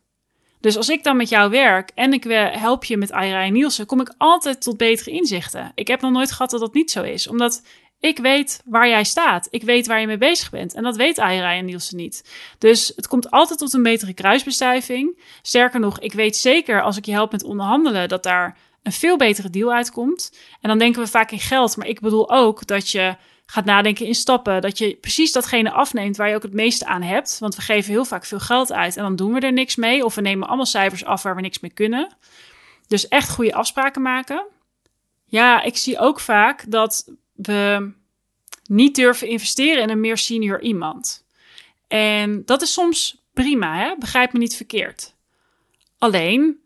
Dus 0.64 0.76
als 0.76 0.88
ik 0.88 1.04
dan 1.04 1.16
met 1.16 1.28
jou 1.28 1.50
werk 1.50 1.90
en 1.94 2.12
ik 2.12 2.24
help 2.52 2.84
je 2.84 2.96
met 2.96 3.12
Aira 3.12 3.42
en 3.42 3.52
Nielsen, 3.52 3.86
kom 3.86 4.00
ik 4.00 4.14
altijd 4.18 4.62
tot 4.62 4.76
betere 4.76 5.10
inzichten. 5.10 5.72
Ik 5.74 5.88
heb 5.88 6.00
nog 6.00 6.12
nooit 6.12 6.32
gehad 6.32 6.50
dat 6.50 6.60
dat 6.60 6.74
niet 6.74 6.90
zo 6.90 7.02
is, 7.02 7.28
omdat 7.28 7.62
ik 8.00 8.18
weet 8.18 8.62
waar 8.64 8.88
jij 8.88 9.04
staat. 9.04 9.48
Ik 9.50 9.62
weet 9.62 9.86
waar 9.86 10.00
je 10.00 10.06
mee 10.06 10.18
bezig 10.18 10.50
bent. 10.50 10.74
En 10.74 10.82
dat 10.82 10.96
weet 10.96 11.18
Aira 11.18 11.52
en 11.52 11.64
Nielsen 11.64 11.96
niet. 11.96 12.30
Dus 12.58 12.92
het 12.96 13.06
komt 13.06 13.30
altijd 13.30 13.58
tot 13.58 13.72
een 13.72 13.82
betere 13.82 14.14
kruisbestuiving. 14.14 15.18
Sterker 15.42 15.80
nog, 15.80 16.00
ik 16.00 16.12
weet 16.12 16.36
zeker 16.36 16.82
als 16.82 16.96
ik 16.96 17.04
je 17.04 17.12
help 17.12 17.32
met 17.32 17.44
onderhandelen 17.44 18.08
dat 18.08 18.22
daar 18.22 18.56
een 18.82 18.92
veel 18.92 19.16
betere 19.16 19.50
deal 19.50 19.72
uitkomt. 19.72 20.32
En 20.60 20.68
dan 20.68 20.78
denken 20.78 21.02
we 21.02 21.08
vaak 21.08 21.30
in 21.30 21.40
geld, 21.40 21.76
maar 21.76 21.86
ik 21.86 22.00
bedoel 22.00 22.30
ook 22.30 22.66
dat 22.66 22.90
je 22.90 23.16
gaat 23.46 23.64
nadenken 23.64 24.06
in 24.06 24.14
stappen. 24.14 24.62
Dat 24.62 24.78
je 24.78 24.94
precies 25.00 25.32
datgene 25.32 25.70
afneemt 25.70 26.16
waar 26.16 26.28
je 26.28 26.34
ook 26.34 26.42
het 26.42 26.52
meeste 26.52 26.86
aan 26.86 27.02
hebt. 27.02 27.38
Want 27.38 27.54
we 27.54 27.62
geven 27.62 27.92
heel 27.92 28.04
vaak 28.04 28.24
veel 28.24 28.40
geld 28.40 28.72
uit 28.72 28.96
en 28.96 29.02
dan 29.02 29.16
doen 29.16 29.32
we 29.32 29.40
er 29.40 29.52
niks 29.52 29.76
mee. 29.76 30.04
Of 30.04 30.14
we 30.14 30.20
nemen 30.20 30.46
allemaal 30.46 30.66
cijfers 30.66 31.04
af 31.04 31.22
waar 31.22 31.34
we 31.34 31.40
niks 31.40 31.60
mee 31.60 31.72
kunnen. 31.72 32.16
Dus 32.86 33.08
echt 33.08 33.30
goede 33.30 33.54
afspraken 33.54 34.02
maken. 34.02 34.46
Ja, 35.26 35.62
ik 35.62 35.76
zie 35.76 35.98
ook 35.98 36.20
vaak 36.20 36.70
dat 36.70 37.10
we 37.32 37.92
niet 38.64 38.94
durven 38.94 39.28
investeren 39.28 39.82
in 39.82 39.90
een 39.90 40.00
meer 40.00 40.18
senior 40.18 40.60
iemand. 40.60 41.24
En 41.88 42.44
dat 42.44 42.62
is 42.62 42.72
soms 42.72 43.22
prima, 43.32 43.76
hè? 43.76 43.94
begrijp 43.98 44.32
me 44.32 44.38
niet 44.38 44.56
verkeerd. 44.56 45.14
Alleen, 45.98 46.60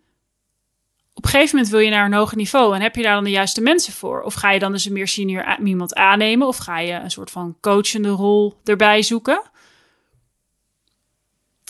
op 1.19 1.25
een 1.25 1.31
gegeven 1.31 1.55
moment 1.55 1.73
wil 1.73 1.81
je 1.81 1.91
naar 1.91 2.05
een 2.05 2.13
hoger 2.13 2.37
niveau 2.37 2.75
en 2.75 2.81
heb 2.81 2.97
je 2.97 3.03
daar 3.03 3.15
dan 3.15 3.25
de 3.25 3.31
juiste 3.31 3.61
mensen 3.61 3.93
voor? 3.93 4.23
Of 4.23 4.35
ga 4.35 4.51
je 4.51 4.59
dan 4.59 4.73
dus 4.73 4.85
een 4.85 4.93
meer 4.93 5.09
senior 5.09 5.59
iemand 5.65 5.95
aannemen? 5.95 6.47
Of 6.47 6.57
ga 6.57 6.79
je 6.79 6.93
een 6.93 7.11
soort 7.11 7.31
van 7.31 7.57
coachende 7.61 8.09
rol 8.09 8.61
erbij 8.65 9.03
zoeken? 9.03 9.43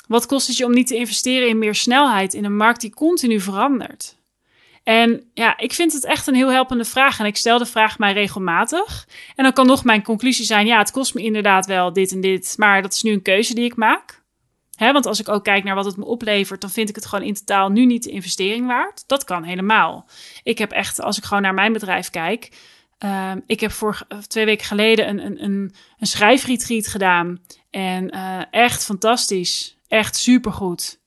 Wat 0.06 0.26
kost 0.26 0.46
het 0.46 0.56
je 0.56 0.64
om 0.64 0.72
niet 0.72 0.86
te 0.86 0.96
investeren 0.96 1.48
in 1.48 1.58
meer 1.58 1.74
snelheid 1.74 2.34
in 2.34 2.44
een 2.44 2.56
markt 2.56 2.80
die 2.80 2.94
continu 2.94 3.40
verandert? 3.40 4.16
En 4.82 5.30
ja, 5.34 5.58
ik 5.58 5.72
vind 5.72 5.92
het 5.92 6.04
echt 6.04 6.26
een 6.26 6.34
heel 6.34 6.52
helpende 6.52 6.84
vraag. 6.84 7.18
En 7.18 7.26
ik 7.26 7.36
stel 7.36 7.58
de 7.58 7.66
vraag 7.66 7.98
mij 7.98 8.12
regelmatig. 8.12 9.08
En 9.36 9.44
dan 9.44 9.52
kan 9.52 9.66
nog 9.66 9.84
mijn 9.84 10.02
conclusie 10.02 10.44
zijn: 10.44 10.66
ja, 10.66 10.78
het 10.78 10.90
kost 10.90 11.14
me 11.14 11.22
inderdaad 11.22 11.66
wel 11.66 11.92
dit 11.92 12.12
en 12.12 12.20
dit. 12.20 12.54
Maar 12.56 12.82
dat 12.82 12.92
is 12.92 13.02
nu 13.02 13.12
een 13.12 13.22
keuze 13.22 13.54
die 13.54 13.64
ik 13.64 13.76
maak 13.76 14.17
want 14.78 15.06
als 15.06 15.20
ik 15.20 15.28
ook 15.28 15.44
kijk 15.44 15.64
naar 15.64 15.74
wat 15.74 15.84
het 15.84 15.96
me 15.96 16.04
oplevert, 16.04 16.60
dan 16.60 16.70
vind 16.70 16.88
ik 16.88 16.94
het 16.94 17.06
gewoon 17.06 17.24
in 17.24 17.34
totaal 17.34 17.68
nu 17.68 17.86
niet 17.86 18.02
de 18.02 18.10
investering 18.10 18.66
waard. 18.66 19.04
Dat 19.06 19.24
kan 19.24 19.42
helemaal. 19.42 20.06
Ik 20.42 20.58
heb 20.58 20.70
echt, 20.70 21.00
als 21.00 21.18
ik 21.18 21.24
gewoon 21.24 21.42
naar 21.42 21.54
mijn 21.54 21.72
bedrijf 21.72 22.10
kijk. 22.10 22.50
Uh, 23.04 23.32
ik 23.46 23.60
heb 23.60 23.70
voor 23.70 24.06
twee 24.26 24.44
weken 24.44 24.66
geleden 24.66 25.08
een, 25.08 25.26
een, 25.26 25.44
een, 25.44 25.74
een 25.98 26.06
schrijfretreat 26.06 26.86
gedaan. 26.86 27.40
En 27.70 28.14
uh, 28.14 28.42
echt 28.50 28.84
fantastisch. 28.84 29.78
Echt 29.88 30.16
supergoed. 30.16 30.98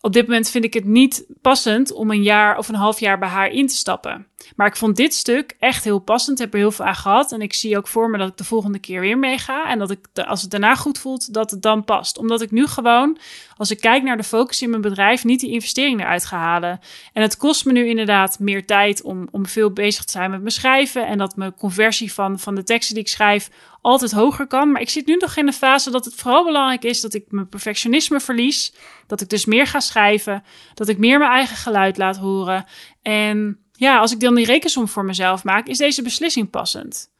Op 0.00 0.12
dit 0.12 0.26
moment 0.26 0.50
vind 0.50 0.64
ik 0.64 0.74
het 0.74 0.84
niet 0.84 1.26
passend 1.42 1.92
om 1.92 2.10
een 2.10 2.22
jaar 2.22 2.58
of 2.58 2.68
een 2.68 2.74
half 2.74 3.00
jaar 3.00 3.18
bij 3.18 3.28
haar 3.28 3.48
in 3.48 3.66
te 3.66 3.74
stappen. 3.74 4.26
Maar 4.56 4.66
ik 4.66 4.76
vond 4.76 4.96
dit 4.96 5.14
stuk 5.14 5.56
echt 5.58 5.84
heel 5.84 5.98
passend. 5.98 6.38
Heb 6.38 6.52
er 6.52 6.58
heel 6.58 6.70
veel 6.70 6.84
aan 6.84 6.94
gehad. 6.94 7.32
En 7.32 7.40
ik 7.40 7.54
zie 7.54 7.76
ook 7.76 7.88
voor 7.88 8.10
me 8.10 8.18
dat 8.18 8.28
ik 8.28 8.36
de 8.36 8.44
volgende 8.44 8.78
keer 8.78 9.00
weer 9.00 9.18
meega. 9.18 9.70
En 9.70 9.78
dat 9.78 9.90
ik, 9.90 9.98
als 10.26 10.42
het 10.42 10.50
daarna 10.50 10.74
goed 10.74 10.98
voelt, 10.98 11.34
dat 11.34 11.50
het 11.50 11.62
dan 11.62 11.84
past. 11.84 12.18
Omdat 12.18 12.42
ik 12.42 12.50
nu 12.50 12.66
gewoon, 12.66 13.18
als 13.56 13.70
ik 13.70 13.80
kijk 13.80 14.02
naar 14.02 14.16
de 14.16 14.22
focus 14.22 14.62
in 14.62 14.70
mijn 14.70 14.82
bedrijf, 14.82 15.24
niet 15.24 15.40
die 15.40 15.50
investering 15.50 16.00
eruit 16.00 16.24
ga 16.24 16.38
halen. 16.38 16.80
En 17.12 17.22
het 17.22 17.36
kost 17.36 17.64
me 17.64 17.72
nu 17.72 17.88
inderdaad 17.88 18.38
meer 18.38 18.66
tijd 18.66 19.02
om, 19.02 19.28
om 19.30 19.46
veel 19.46 19.70
bezig 19.70 20.04
te 20.04 20.12
zijn 20.12 20.30
met 20.30 20.40
mijn 20.40 20.52
schrijven. 20.52 21.06
En 21.06 21.18
dat 21.18 21.36
mijn 21.36 21.54
conversie 21.54 22.12
van, 22.12 22.38
van 22.38 22.54
de 22.54 22.62
teksten 22.62 22.94
die 22.94 23.04
ik 23.04 23.10
schrijf 23.10 23.50
altijd 23.80 24.12
hoger 24.12 24.46
kan. 24.46 24.72
Maar 24.72 24.80
ik 24.80 24.90
zit 24.90 25.06
nu 25.06 25.16
nog 25.16 25.36
in 25.36 25.46
de 25.46 25.52
fase 25.52 25.90
dat 25.90 26.04
het 26.04 26.14
vooral 26.14 26.44
belangrijk 26.44 26.84
is 26.84 27.00
dat 27.00 27.14
ik 27.14 27.24
mijn 27.28 27.48
perfectionisme 27.48 28.20
verlies. 28.20 28.74
Dat 29.06 29.20
ik 29.20 29.28
dus 29.28 29.44
meer 29.44 29.66
ga 29.66 29.80
schrijven. 29.80 30.44
Dat 30.74 30.88
ik 30.88 30.98
meer 30.98 31.18
mijn 31.18 31.30
eigen 31.30 31.56
geluid 31.56 31.96
laat 31.96 32.16
horen. 32.16 32.64
En 33.02 33.65
ja, 33.76 33.98
als 33.98 34.12
ik 34.12 34.20
dan 34.20 34.34
die 34.34 34.46
rekensom 34.46 34.88
voor 34.88 35.04
mezelf 35.04 35.44
maak, 35.44 35.66
is 35.66 35.78
deze 35.78 36.02
beslissing 36.02 36.50
passend. 36.50 37.10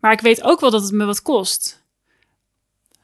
Maar 0.00 0.12
ik 0.12 0.20
weet 0.20 0.42
ook 0.42 0.60
wel 0.60 0.70
dat 0.70 0.82
het 0.82 0.92
me 0.92 1.04
wat 1.04 1.22
kost. 1.22 1.82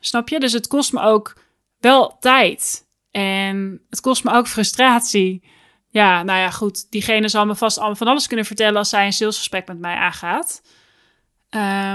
Snap 0.01 0.29
je? 0.29 0.41
Dus 0.41 0.53
het 0.53 0.67
kost 0.67 0.93
me 0.93 1.01
ook 1.01 1.37
wel 1.79 2.17
tijd. 2.21 2.87
En 3.11 3.81
het 3.91 4.01
kost 4.01 4.25
me 4.25 4.33
ook 4.33 4.49
frustratie. 4.49 5.43
Ja, 5.89 6.23
nou 6.23 6.39
ja, 6.39 6.51
goed. 6.51 6.91
Diegene 6.91 7.29
zal 7.29 7.47
me 7.47 7.55
vast 7.55 7.79
van 7.79 8.07
alles 8.07 8.27
kunnen 8.27 8.47
vertellen 8.47 8.77
als 8.77 8.89
zij 8.89 9.07
een 9.07 9.13
salesgesprek 9.13 9.67
met 9.67 9.79
mij 9.79 9.95
aangaat. 9.95 10.63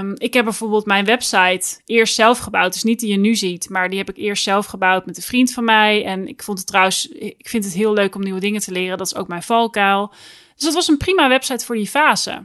Um, 0.00 0.14
ik 0.16 0.34
heb 0.34 0.44
bijvoorbeeld 0.44 0.86
mijn 0.86 1.04
website 1.04 1.80
eerst 1.84 2.14
zelf 2.14 2.38
gebouwd. 2.38 2.72
Dus 2.72 2.82
niet 2.82 3.00
die 3.00 3.10
je 3.10 3.16
nu 3.16 3.34
ziet, 3.34 3.68
maar 3.68 3.88
die 3.88 3.98
heb 3.98 4.08
ik 4.08 4.16
eerst 4.16 4.42
zelf 4.42 4.66
gebouwd 4.66 5.06
met 5.06 5.16
een 5.16 5.22
vriend 5.22 5.52
van 5.52 5.64
mij. 5.64 6.04
En 6.04 6.28
ik 6.28 6.42
vond 6.42 6.58
het 6.58 6.66
trouwens, 6.66 7.08
ik 7.08 7.48
vind 7.48 7.64
het 7.64 7.74
heel 7.74 7.92
leuk 7.92 8.14
om 8.14 8.22
nieuwe 8.22 8.40
dingen 8.40 8.60
te 8.60 8.72
leren. 8.72 8.98
Dat 8.98 9.06
is 9.06 9.14
ook 9.14 9.28
mijn 9.28 9.42
valkuil. 9.42 10.12
Dus 10.56 10.64
dat 10.64 10.74
was 10.74 10.88
een 10.88 10.96
prima 10.96 11.28
website 11.28 11.64
voor 11.64 11.74
die 11.74 11.88
fase. 11.88 12.44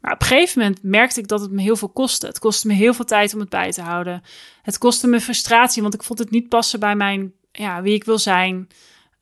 Maar 0.00 0.12
op 0.12 0.20
een 0.20 0.26
gegeven 0.26 0.60
moment 0.60 0.82
merkte 0.82 1.20
ik 1.20 1.28
dat 1.28 1.40
het 1.40 1.50
me 1.50 1.62
heel 1.62 1.76
veel 1.76 1.88
kostte. 1.88 2.26
Het 2.26 2.38
kostte 2.38 2.66
me 2.66 2.72
heel 2.72 2.94
veel 2.94 3.04
tijd 3.04 3.34
om 3.34 3.40
het 3.40 3.48
bij 3.48 3.72
te 3.72 3.82
houden. 3.82 4.22
Het 4.62 4.78
kostte 4.78 5.06
me 5.06 5.20
frustratie, 5.20 5.82
want 5.82 5.94
ik 5.94 6.02
vond 6.02 6.18
het 6.18 6.30
niet 6.30 6.48
passen 6.48 6.80
bij 6.80 6.96
mijn, 6.96 7.32
ja, 7.52 7.82
wie 7.82 7.94
ik 7.94 8.04
wil 8.04 8.18
zijn. 8.18 8.68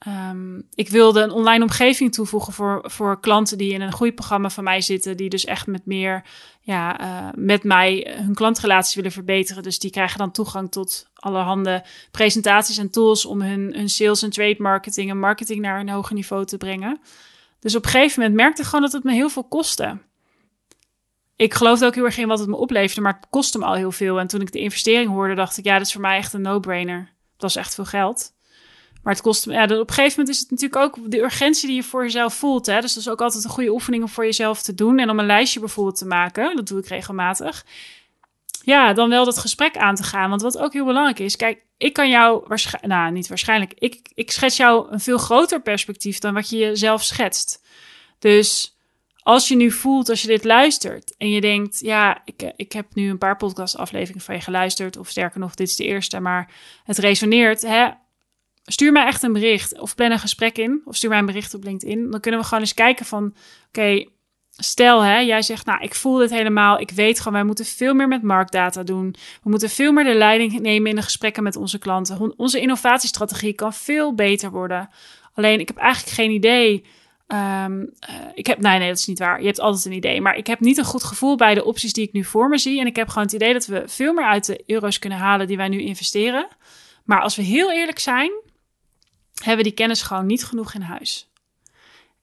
Um, 0.07 0.67
ik 0.75 0.88
wilde 0.88 1.21
een 1.21 1.31
online 1.31 1.64
omgeving 1.64 2.12
toevoegen 2.12 2.52
voor, 2.52 2.85
voor 2.87 3.21
klanten 3.21 3.59
die 3.59 3.73
in 3.73 3.81
een 3.81 3.93
groeiprogramma 3.93 4.50
van 4.50 4.64
mij 4.64 4.81
zitten, 4.81 5.17
die 5.17 5.29
dus 5.29 5.45
echt 5.45 5.67
met 5.67 5.87
meer, 5.87 6.25
ja, 6.61 7.00
uh, 7.00 7.29
met 7.35 7.64
mij 7.64 8.17
hun 8.17 8.35
klantrelatie 8.35 8.97
willen 8.97 9.12
verbeteren. 9.12 9.62
Dus 9.62 9.79
die 9.79 9.90
krijgen 9.90 10.19
dan 10.19 10.31
toegang 10.31 10.71
tot 10.71 11.07
allerhande 11.14 11.85
presentaties 12.11 12.79
en 12.79 12.90
tools 12.90 13.25
om 13.25 13.43
hun, 13.43 13.75
hun 13.75 13.88
sales 13.88 14.23
en 14.23 14.31
trade 14.31 14.57
marketing 14.59 15.11
en 15.11 15.19
marketing 15.19 15.61
naar 15.61 15.81
een 15.81 15.88
hoger 15.88 16.14
niveau 16.14 16.45
te 16.45 16.57
brengen. 16.57 17.00
Dus 17.61 17.75
op 17.75 17.85
een 17.85 17.90
gegeven 17.90 18.21
moment 18.21 18.38
merkte 18.38 18.62
ik 18.62 18.67
gewoon 18.67 18.85
dat 18.85 18.93
het 18.93 19.05
me 19.05 19.12
heel 19.12 19.29
veel 19.29 19.45
kostte. 19.45 19.99
Ik 21.37 21.55
geloofde 21.55 21.87
ook 21.87 21.95
heel 21.95 22.05
erg 22.05 22.19
in 22.19 22.29
wat 22.29 22.38
het 22.38 22.49
me 22.49 22.57
opleverde, 22.57 23.00
maar 23.00 23.14
het 23.14 23.26
kostte 23.31 23.59
me 23.59 23.64
al 23.64 23.75
heel 23.75 23.93
veel. 23.93 24.21
En 24.21 24.26
toen 24.26 24.40
ik 24.40 24.52
de 24.52 24.59
investering 24.59 25.11
hoorde, 25.11 25.35
dacht 25.35 25.59
ik, 25.59 25.64
ja, 25.64 25.79
dat 25.79 25.87
is 25.87 25.93
voor 25.93 26.00
mij 26.00 26.17
echt 26.17 26.33
een 26.33 26.43
no-brainer. 26.43 26.99
Dat 27.33 27.52
was 27.52 27.57
echt 27.57 27.75
veel 27.75 27.85
geld. 27.85 28.33
Maar 29.02 29.12
het 29.12 29.23
kost, 29.23 29.45
ja, 29.45 29.64
op 29.64 29.71
een 29.71 29.88
gegeven 29.88 30.19
moment 30.19 30.29
is 30.29 30.38
het 30.38 30.50
natuurlijk 30.50 30.83
ook 30.83 31.11
de 31.11 31.19
urgentie 31.19 31.67
die 31.67 31.76
je 31.76 31.83
voor 31.83 32.02
jezelf 32.02 32.35
voelt. 32.35 32.67
Hè? 32.67 32.81
Dus 32.81 32.95
dat 32.95 33.02
is 33.02 33.09
ook 33.09 33.21
altijd 33.21 33.45
een 33.45 33.50
goede 33.50 33.71
oefening 33.73 34.02
om 34.02 34.09
voor 34.09 34.25
jezelf 34.25 34.62
te 34.62 34.75
doen. 34.75 34.99
En 34.99 35.11
om 35.11 35.19
een 35.19 35.26
lijstje 35.26 35.61
bijvoorbeeld 35.61 35.97
te 35.97 36.07
maken, 36.07 36.57
dat 36.57 36.69
doe 36.69 36.79
ik 36.79 36.87
regelmatig. 36.87 37.64
Ja, 38.70 38.92
dan 38.92 39.08
wel 39.08 39.24
dat 39.24 39.38
gesprek 39.38 39.76
aan 39.76 39.94
te 39.94 40.02
gaan. 40.02 40.30
Want 40.30 40.42
wat 40.42 40.58
ook 40.58 40.72
heel 40.72 40.84
belangrijk 40.84 41.18
is, 41.18 41.36
kijk, 41.36 41.62
ik 41.76 41.92
kan 41.92 42.10
jou 42.10 42.44
waarschijnlijk, 42.46 42.92
nou 42.92 43.12
niet 43.12 43.28
waarschijnlijk, 43.28 43.74
ik, 43.78 44.10
ik 44.14 44.30
schets 44.30 44.56
jou 44.56 44.92
een 44.92 45.00
veel 45.00 45.18
groter 45.18 45.62
perspectief 45.62 46.18
dan 46.18 46.34
wat 46.34 46.50
je 46.50 46.56
jezelf 46.56 47.02
schetst. 47.02 47.62
Dus 48.18 48.76
als 49.22 49.48
je 49.48 49.56
nu 49.56 49.70
voelt, 49.70 50.08
als 50.08 50.22
je 50.22 50.28
dit 50.28 50.44
luistert 50.44 51.16
en 51.16 51.30
je 51.30 51.40
denkt, 51.40 51.80
ja, 51.80 52.22
ik, 52.24 52.52
ik 52.56 52.72
heb 52.72 52.86
nu 52.94 53.10
een 53.10 53.18
paar 53.18 53.36
podcastafleveringen 53.36 54.24
van 54.24 54.34
je 54.34 54.40
geluisterd, 54.40 54.96
of 54.96 55.08
sterker 55.08 55.40
nog, 55.40 55.54
dit 55.54 55.68
is 55.68 55.76
de 55.76 55.84
eerste, 55.84 56.20
maar 56.20 56.52
het 56.84 56.98
resoneert, 56.98 57.62
hè, 57.62 57.88
stuur 58.64 58.92
mij 58.92 59.06
echt 59.06 59.22
een 59.22 59.32
bericht 59.32 59.78
of 59.80 59.94
plan 59.94 60.10
een 60.10 60.18
gesprek 60.18 60.58
in 60.58 60.82
of 60.84 60.96
stuur 60.96 61.10
mij 61.10 61.18
een 61.18 61.26
bericht 61.26 61.54
op 61.54 61.64
LinkedIn. 61.64 62.10
Dan 62.10 62.20
kunnen 62.20 62.40
we 62.40 62.46
gewoon 62.46 62.62
eens 62.62 62.74
kijken 62.74 63.06
van, 63.06 63.34
oké, 63.68 64.04
stel 64.64 65.00
hè, 65.00 65.19
jij 65.19 65.43
zegt, 65.43 65.67
nou, 65.67 65.83
ik 65.83 65.95
voel 65.95 66.17
dit 66.17 66.31
helemaal. 66.31 66.81
Ik 66.81 66.90
weet 66.90 67.19
gewoon, 67.19 67.33
wij 67.33 67.45
moeten 67.45 67.64
veel 67.64 67.95
meer 67.95 68.09
met 68.09 68.23
marktdata 68.23 68.83
doen. 68.83 69.14
We 69.43 69.50
moeten 69.50 69.71
veel 69.71 69.93
meer 69.93 70.05
de 70.05 70.14
leiding 70.14 70.61
nemen 70.61 70.90
in 70.90 70.97
de 70.97 71.02
gesprekken 71.02 71.43
met 71.43 71.57
onze 71.57 71.79
klanten. 71.79 72.35
Onze 72.37 72.61
innovatiestrategie 72.61 73.52
kan 73.52 73.73
veel 73.73 74.14
beter 74.14 74.50
worden. 74.50 74.88
Alleen, 75.35 75.61
ik 75.61 75.69
heb 75.69 75.76
eigenlijk 75.76 76.14
geen 76.14 76.31
idee. 76.31 76.85
Um, 77.64 77.93
ik 78.35 78.47
heb, 78.47 78.61
nee, 78.61 78.79
nee, 78.79 78.88
dat 78.88 78.99
is 78.99 79.07
niet 79.07 79.19
waar. 79.19 79.40
Je 79.40 79.47
hebt 79.47 79.61
altijd 79.61 79.85
een 79.85 79.93
idee. 79.93 80.21
Maar 80.21 80.37
ik 80.37 80.47
heb 80.47 80.61
niet 80.61 80.79
een 80.79 80.85
goed 80.85 81.05
gevoel 81.05 81.37
bij 81.37 81.55
de 81.55 81.64
opties 81.64 81.93
die 81.93 82.07
ik 82.07 82.12
nu 82.12 82.25
voor 82.25 82.49
me 82.49 82.59
zie. 82.59 82.81
En 82.81 82.87
ik 82.87 82.97
heb 82.97 83.09
gewoon 83.09 83.25
het 83.25 83.33
idee 83.33 83.52
dat 83.52 83.67
we 83.67 83.83
veel 83.87 84.12
meer 84.12 84.25
uit 84.25 84.47
de 84.47 84.62
euro's 84.67 84.99
kunnen 84.99 85.19
halen 85.19 85.47
die 85.47 85.57
wij 85.57 85.69
nu 85.69 85.81
investeren. 85.81 86.49
Maar 87.05 87.21
als 87.21 87.37
we 87.37 87.43
heel 87.43 87.73
eerlijk 87.73 87.99
zijn, 87.99 88.31
hebben 89.43 89.64
die 89.64 89.73
kennis 89.73 90.02
gewoon 90.02 90.26
niet 90.26 90.45
genoeg 90.45 90.75
in 90.75 90.81
huis. 90.81 91.29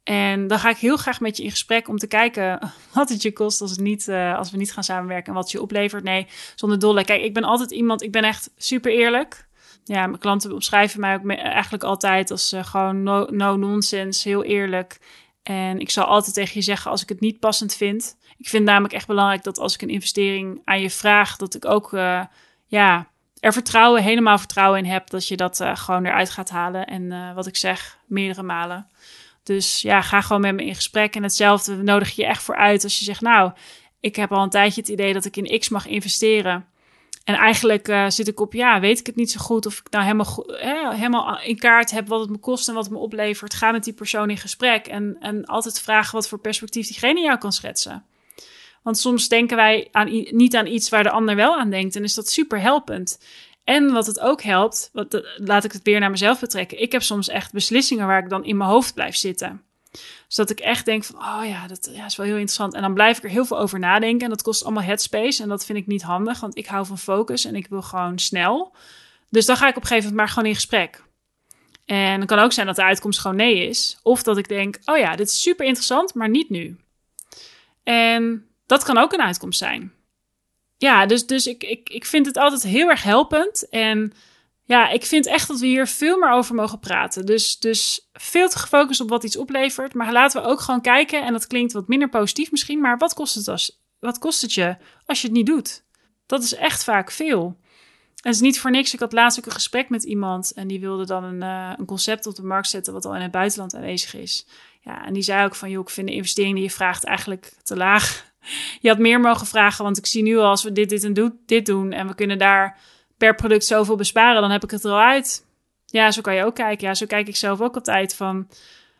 En 0.08 0.48
dan 0.48 0.60
ga 0.60 0.70
ik 0.70 0.78
heel 0.78 0.98
graag 0.98 1.20
met 1.20 1.38
je 1.38 1.44
in 1.44 1.50
gesprek 1.50 1.88
om 1.88 1.98
te 1.98 2.08
kijken 2.08 2.60
wat 2.94 3.10
het 3.10 3.22
je 3.22 3.34
kost 3.34 3.62
als, 3.62 3.72
het 3.72 3.80
niet, 3.80 4.08
uh, 4.08 4.38
als 4.38 4.52
we 4.52 4.58
niet 4.58 4.74
gaan 4.74 4.84
samenwerken 4.84 5.28
en 5.28 5.34
wat 5.34 5.52
je 5.52 5.62
oplevert. 5.62 6.04
Nee, 6.04 6.28
zonder 6.56 6.80
dolle. 6.80 7.06
Kijk, 7.06 7.22
ik 7.22 7.34
ben 7.34 7.44
altijd 7.44 7.72
iemand, 7.72 8.02
ik 8.02 8.12
ben 8.12 8.24
echt 8.24 8.50
super 8.58 8.92
eerlijk. 8.92 9.48
Ja, 9.84 10.08
mijn 10.08 10.20
klanten 10.20 10.52
omschrijven 10.54 11.00
mij 11.00 11.16
ook 11.16 11.30
eigenlijk 11.32 11.84
altijd 11.84 12.32
als 12.32 12.54
uh, 12.54 12.64
gewoon 12.64 13.04
no, 13.04 13.26
no 13.30 13.56
nonsense, 13.56 14.28
heel 14.28 14.44
eerlijk. 14.44 15.00
En 15.44 15.80
ik 15.80 15.90
zal 15.90 16.04
altijd 16.04 16.34
tegen 16.34 16.54
je 16.54 16.62
zeggen 16.62 16.92
als 16.92 17.02
ik 17.02 17.10
het 17.10 17.20
niet 17.20 17.40
passend 17.40 17.76
vind. 17.76 18.18
Ik 18.38 18.50
vind 18.50 18.66
namelijk 18.66 18.94
echt 18.94 19.08
belangrijk 19.08 19.44
dat 19.44 19.60
als 19.60 19.74
ik 19.74 19.82
een 19.82 19.90
investering 19.90 20.62
aan 20.66 20.82
je 20.82 20.90
vraag, 20.90 21.36
dat 21.36 21.56
ik 21.56 21.66
ook 21.66 21.92
uh, 21.92 22.24
ja, 22.66 23.08
er 23.40 23.54
vertrouwen, 23.54 24.04
helemaal 24.04 24.38
vertrouwen 24.38 24.80
in 24.80 24.92
heb 24.92 25.10
dat 25.10 25.28
je 25.28 25.38
dat 25.38 25.62
gewoon 25.74 26.06
eruit 26.06 26.30
gaat 26.30 26.50
halen. 26.50 26.86
En 26.86 27.34
wat 27.36 27.48
ik 27.48 27.56
zeg, 27.56 27.98
meerdere 28.06 28.44
malen. 28.44 28.88
Dus 29.48 29.82
ja, 29.82 30.02
ga 30.02 30.22
gewoon 30.22 30.42
met 30.42 30.56
me 30.56 30.66
in 30.66 30.76
gesprek. 30.76 31.16
En 31.16 31.24
hetzelfde 31.24 31.76
nodig 31.76 32.16
je 32.16 32.26
echt 32.26 32.44
voor 32.44 32.56
uit 32.56 32.84
als 32.84 33.00
je 33.00 33.06
zegt, 33.06 33.22
nou, 33.22 33.52
ik 34.00 34.16
heb 34.16 34.32
al 34.32 34.44
een 34.44 34.50
tijdje 34.50 34.82
het 34.82 34.90
idee 34.90 35.14
dat 35.14 35.26
ik 35.26 35.38
in 35.38 35.60
X 35.60 35.70
mag 35.70 35.88
investeren. 35.88 36.66
En 37.24 37.36
eigenlijk 37.36 37.88
uh, 37.88 38.10
zit 38.10 38.28
ik 38.28 38.40
op, 38.40 38.54
ja, 38.54 38.80
weet 38.80 39.00
ik 39.00 39.06
het 39.06 39.16
niet 39.16 39.32
zo 39.32 39.40
goed 39.40 39.66
of 39.66 39.80
ik 39.80 39.90
nou 39.90 40.04
helemaal, 40.04 40.46
eh, 40.46 40.90
helemaal 40.90 41.40
in 41.40 41.58
kaart 41.58 41.92
heb 41.92 42.08
wat 42.08 42.20
het 42.20 42.30
me 42.30 42.38
kost 42.38 42.68
en 42.68 42.74
wat 42.74 42.84
het 42.84 42.94
me 42.94 43.00
oplevert. 43.00 43.54
Ga 43.54 43.72
met 43.72 43.84
die 43.84 43.94
persoon 43.94 44.30
in 44.30 44.38
gesprek 44.38 44.88
en, 44.88 45.18
en 45.20 45.46
altijd 45.46 45.82
vragen 45.82 46.16
wat 46.16 46.28
voor 46.28 46.40
perspectief 46.40 46.88
diegene 46.88 47.22
jou 47.22 47.38
kan 47.38 47.52
schetsen. 47.52 48.06
Want 48.84 48.98
soms 48.98 49.28
denken 49.28 49.58
wij 49.58 49.88
aan, 49.92 50.08
niet 50.32 50.56
aan 50.56 50.66
iets 50.66 50.90
waar 50.90 51.04
de 51.04 51.10
ander 51.10 51.36
wel 51.36 51.58
aan 51.58 51.70
denkt. 51.70 51.96
En 51.96 52.04
is 52.04 52.14
dat 52.14 52.30
super 52.30 52.60
helpend. 52.62 53.20
En 53.68 53.92
wat 53.92 54.06
het 54.06 54.20
ook 54.20 54.42
helpt, 54.42 54.90
wat, 54.94 55.24
laat 55.38 55.64
ik 55.64 55.72
het 55.72 55.84
weer 55.84 56.00
naar 56.00 56.10
mezelf 56.10 56.40
betrekken. 56.40 56.82
Ik 56.82 56.92
heb 56.92 57.02
soms 57.02 57.28
echt 57.28 57.52
beslissingen 57.52 58.08
waar 58.08 58.24
ik 58.24 58.30
dan 58.30 58.46
in 58.46 58.58
mijn 58.58 58.70
hoofd 58.70 58.94
blijf 58.94 59.16
zitten. 59.16 59.62
Dus 60.28 60.36
dat 60.36 60.50
ik 60.50 60.60
echt 60.60 60.86
denk 60.86 61.04
van, 61.04 61.16
oh 61.16 61.42
ja, 61.44 61.68
dat 61.68 61.90
ja, 61.94 62.06
is 62.06 62.16
wel 62.16 62.26
heel 62.26 62.36
interessant. 62.36 62.74
En 62.74 62.82
dan 62.82 62.94
blijf 62.94 63.18
ik 63.18 63.24
er 63.24 63.30
heel 63.30 63.46
veel 63.46 63.60
over 63.60 63.80
nadenken. 63.80 64.24
En 64.24 64.30
dat 64.30 64.42
kost 64.42 64.64
allemaal 64.64 64.84
headspace. 64.84 65.44
En 65.44 65.50
dat 65.50 65.66
vind 65.66 65.78
ik 65.78 65.88
niet 65.88 66.02
handig, 66.02 66.40
want 66.40 66.58
ik 66.58 66.66
hou 66.66 66.86
van 66.86 66.98
focus 66.98 67.46
en 67.46 67.56
ik 67.56 67.68
wil 67.68 67.82
gewoon 67.82 68.20
snel. 68.20 68.76
Dus 69.30 69.46
dan 69.46 69.58
ga 69.58 69.68
ik 69.68 69.76
op 69.76 69.82
een 69.82 69.88
gegeven 69.88 70.10
moment 70.10 70.26
maar 70.26 70.34
gewoon 70.34 70.50
in 70.50 70.56
gesprek. 70.56 71.04
En 71.86 72.18
dan 72.18 72.28
kan 72.28 72.40
ook 72.40 72.54
zijn 72.54 72.68
dat 72.68 72.76
de 72.76 72.84
uitkomst 72.84 73.20
gewoon 73.20 73.38
nee 73.38 73.68
is. 73.68 74.00
Of 74.04 74.24
dat 74.24 74.38
ik 74.38 74.48
denk, 74.48 74.80
oh 74.86 74.98
ja, 74.98 75.16
dit 75.16 75.28
is 75.28 75.42
super 75.42 75.66
interessant, 75.66 76.14
maar 76.14 76.30
niet 76.30 76.50
nu. 76.50 76.78
En 77.84 78.48
dat 78.66 78.84
kan 78.84 78.98
ook 78.98 79.14
een 79.14 79.22
uitkomst 79.22 79.60
zijn. 79.60 79.92
Ja, 80.78 81.06
dus, 81.06 81.26
dus 81.26 81.48
ik, 81.48 81.64
ik, 81.64 81.90
ik 81.90 82.06
vind 82.06 82.26
het 82.26 82.38
altijd 82.38 82.64
heel 82.64 82.90
erg 82.90 83.04
helpend. 83.04 83.70
En 83.70 84.14
ja, 84.64 84.90
ik 84.90 85.06
vind 85.06 85.26
echt 85.26 85.48
dat 85.48 85.60
we 85.60 85.66
hier 85.66 85.88
veel 85.88 86.18
meer 86.18 86.32
over 86.32 86.56
mogen 86.56 86.80
praten. 86.80 87.26
Dus, 87.26 87.60
dus 87.60 88.10
veel 88.14 88.50
te 88.50 88.60
gefocust 88.60 89.02
op 89.02 89.10
wat 89.10 89.24
iets 89.24 89.38
oplevert. 89.38 89.94
Maar 89.94 90.12
laten 90.12 90.42
we 90.42 90.48
ook 90.48 90.60
gewoon 90.60 90.82
kijken. 90.82 91.26
En 91.26 91.34
dat 91.34 91.48
klinkt 91.48 91.74
wat 91.74 91.88
minder 91.88 92.10
positief 92.10 92.52
misschien. 92.52 92.82
Maar 92.82 92.98
wat 92.98 93.14
kost 93.14 93.36
het, 93.36 93.48
als, 93.48 93.82
wat 94.00 94.20
kost 94.20 94.42
het 94.42 94.54
je 94.54 94.78
als 95.06 95.22
je 95.22 95.28
het 95.28 95.36
niet 95.36 95.46
doet? 95.46 95.84
Dat 96.26 96.44
is 96.44 96.54
echt 96.54 96.84
vaak 96.84 97.12
veel. 97.12 97.58
En 98.18 98.34
het 98.34 98.36
is 98.36 98.42
niet 98.42 98.60
voor 98.60 98.72
niks. 98.72 98.94
Ik 98.94 99.00
had 99.00 99.14
laatst 99.14 99.40
ook 99.40 99.46
een 99.46 99.52
gesprek 99.52 99.90
met 99.90 100.04
iemand. 100.04 100.54
En 100.54 100.68
die 100.68 100.80
wilde 100.80 101.06
dan 101.06 101.24
een, 101.24 101.42
uh, 101.42 101.74
een 101.78 101.86
concept 101.86 102.26
op 102.26 102.36
de 102.36 102.44
markt 102.44 102.70
zetten. 102.70 102.94
wat 102.94 103.06
al 103.06 103.16
in 103.16 103.22
het 103.22 103.32
buitenland 103.32 103.76
aanwezig 103.76 104.16
is. 104.16 104.48
Ja, 104.82 105.06
en 105.06 105.14
die 105.14 105.24
zei 105.24 105.46
ook 105.46 105.56
van: 105.56 105.70
joh, 105.70 105.82
ik 105.82 105.90
vind 105.90 106.08
de 106.08 106.14
investering 106.14 106.54
die 106.54 106.64
je 106.64 106.72
vraagt 106.72 107.04
eigenlijk 107.04 107.54
te 107.64 107.76
laag 107.76 108.27
je 108.82 108.90
had 108.90 108.98
meer 108.98 109.20
mogen 109.20 109.48
vragen, 109.48 109.84
want 109.84 109.98
ik 109.98 110.06
zie 110.06 110.24
nu 110.24 110.38
al 110.38 110.50
als 110.50 110.64
we 110.64 110.72
dit, 110.72 110.90
dit 110.90 111.04
en 111.04 111.40
dit 111.46 111.66
doen 111.66 111.92
en 111.92 112.08
we 112.08 112.16
kunnen 112.16 112.38
daar 112.38 112.80
per 113.18 113.36
product 113.36 113.66
zoveel 113.66 113.96
besparen, 113.96 114.42
dan 114.42 114.52
heb 114.52 114.64
ik 114.64 114.72
het 114.72 114.84
er 114.84 114.92
al 114.92 115.00
uit. 115.00 115.46
Ja, 115.86 116.12
zo 116.12 116.22
kan 116.22 116.36
je 116.36 116.44
ook 116.44 116.56
kijken. 116.56 116.88
Ja, 116.88 116.94
zo 116.94 117.06
kijk 117.06 117.28
ik 117.28 117.36
zelf 117.36 117.62
ook 117.62 117.76
altijd 117.76 118.16
van. 118.16 118.48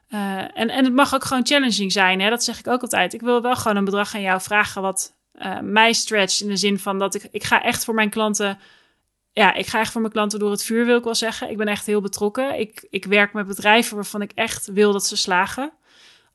Uh, 0.10 0.38
en, 0.38 0.70
en 0.70 0.84
het 0.84 0.94
mag 0.94 1.14
ook 1.16 1.24
gewoon 1.24 1.46
challenging 1.46 1.92
zijn, 1.92 2.20
hè? 2.20 2.30
dat 2.30 2.44
zeg 2.44 2.60
ik 2.60 2.68
ook 2.68 2.82
altijd. 2.82 3.14
Ik 3.14 3.22
wil 3.22 3.42
wel 3.42 3.56
gewoon 3.56 3.78
een 3.78 3.86
bedrag 3.86 4.16
aan 4.16 4.22
jou 4.22 4.42
vragen 4.42 4.82
wat 4.82 5.14
uh, 5.34 5.60
mij 5.60 5.94
stretcht 5.94 6.42
in 6.42 6.48
de 6.48 6.58
zin 6.58 6.80
van 6.80 7.00
dat 7.00 7.16
ik, 7.16 7.28
ik 7.32 7.44
ga 7.44 7.64
echt 7.64 7.86
voor 7.86 7.94
mijn 7.94 8.10
klanten 8.10 8.60
ja, 9.38 9.54
ik 9.54 9.68
ga 9.68 9.80
echt 9.80 9.92
voor 9.92 10.02
mijn 10.02 10.14
klanten 10.14 10.40
door 10.40 10.52
het 10.52 10.64
vuur, 10.64 10.86
wil 10.86 10.98
ik 10.98 11.04
wel 11.04 11.16
zeggen. 11.16 11.50
Ik 11.50 11.58
ben 11.58 11.68
echt 11.68 11.86
heel 11.86 12.02
betrokken. 12.02 12.60
Ik, 12.60 12.88
ik 12.90 13.06
werk 13.06 13.34
met 13.34 13.48
bedrijven 13.48 13.96
waarvan 13.96 14.22
ik 14.22 14.32
echt 14.36 14.68
wil 14.68 14.92
dat 14.92 15.06
ze 15.06 15.18
slagen 15.18 15.72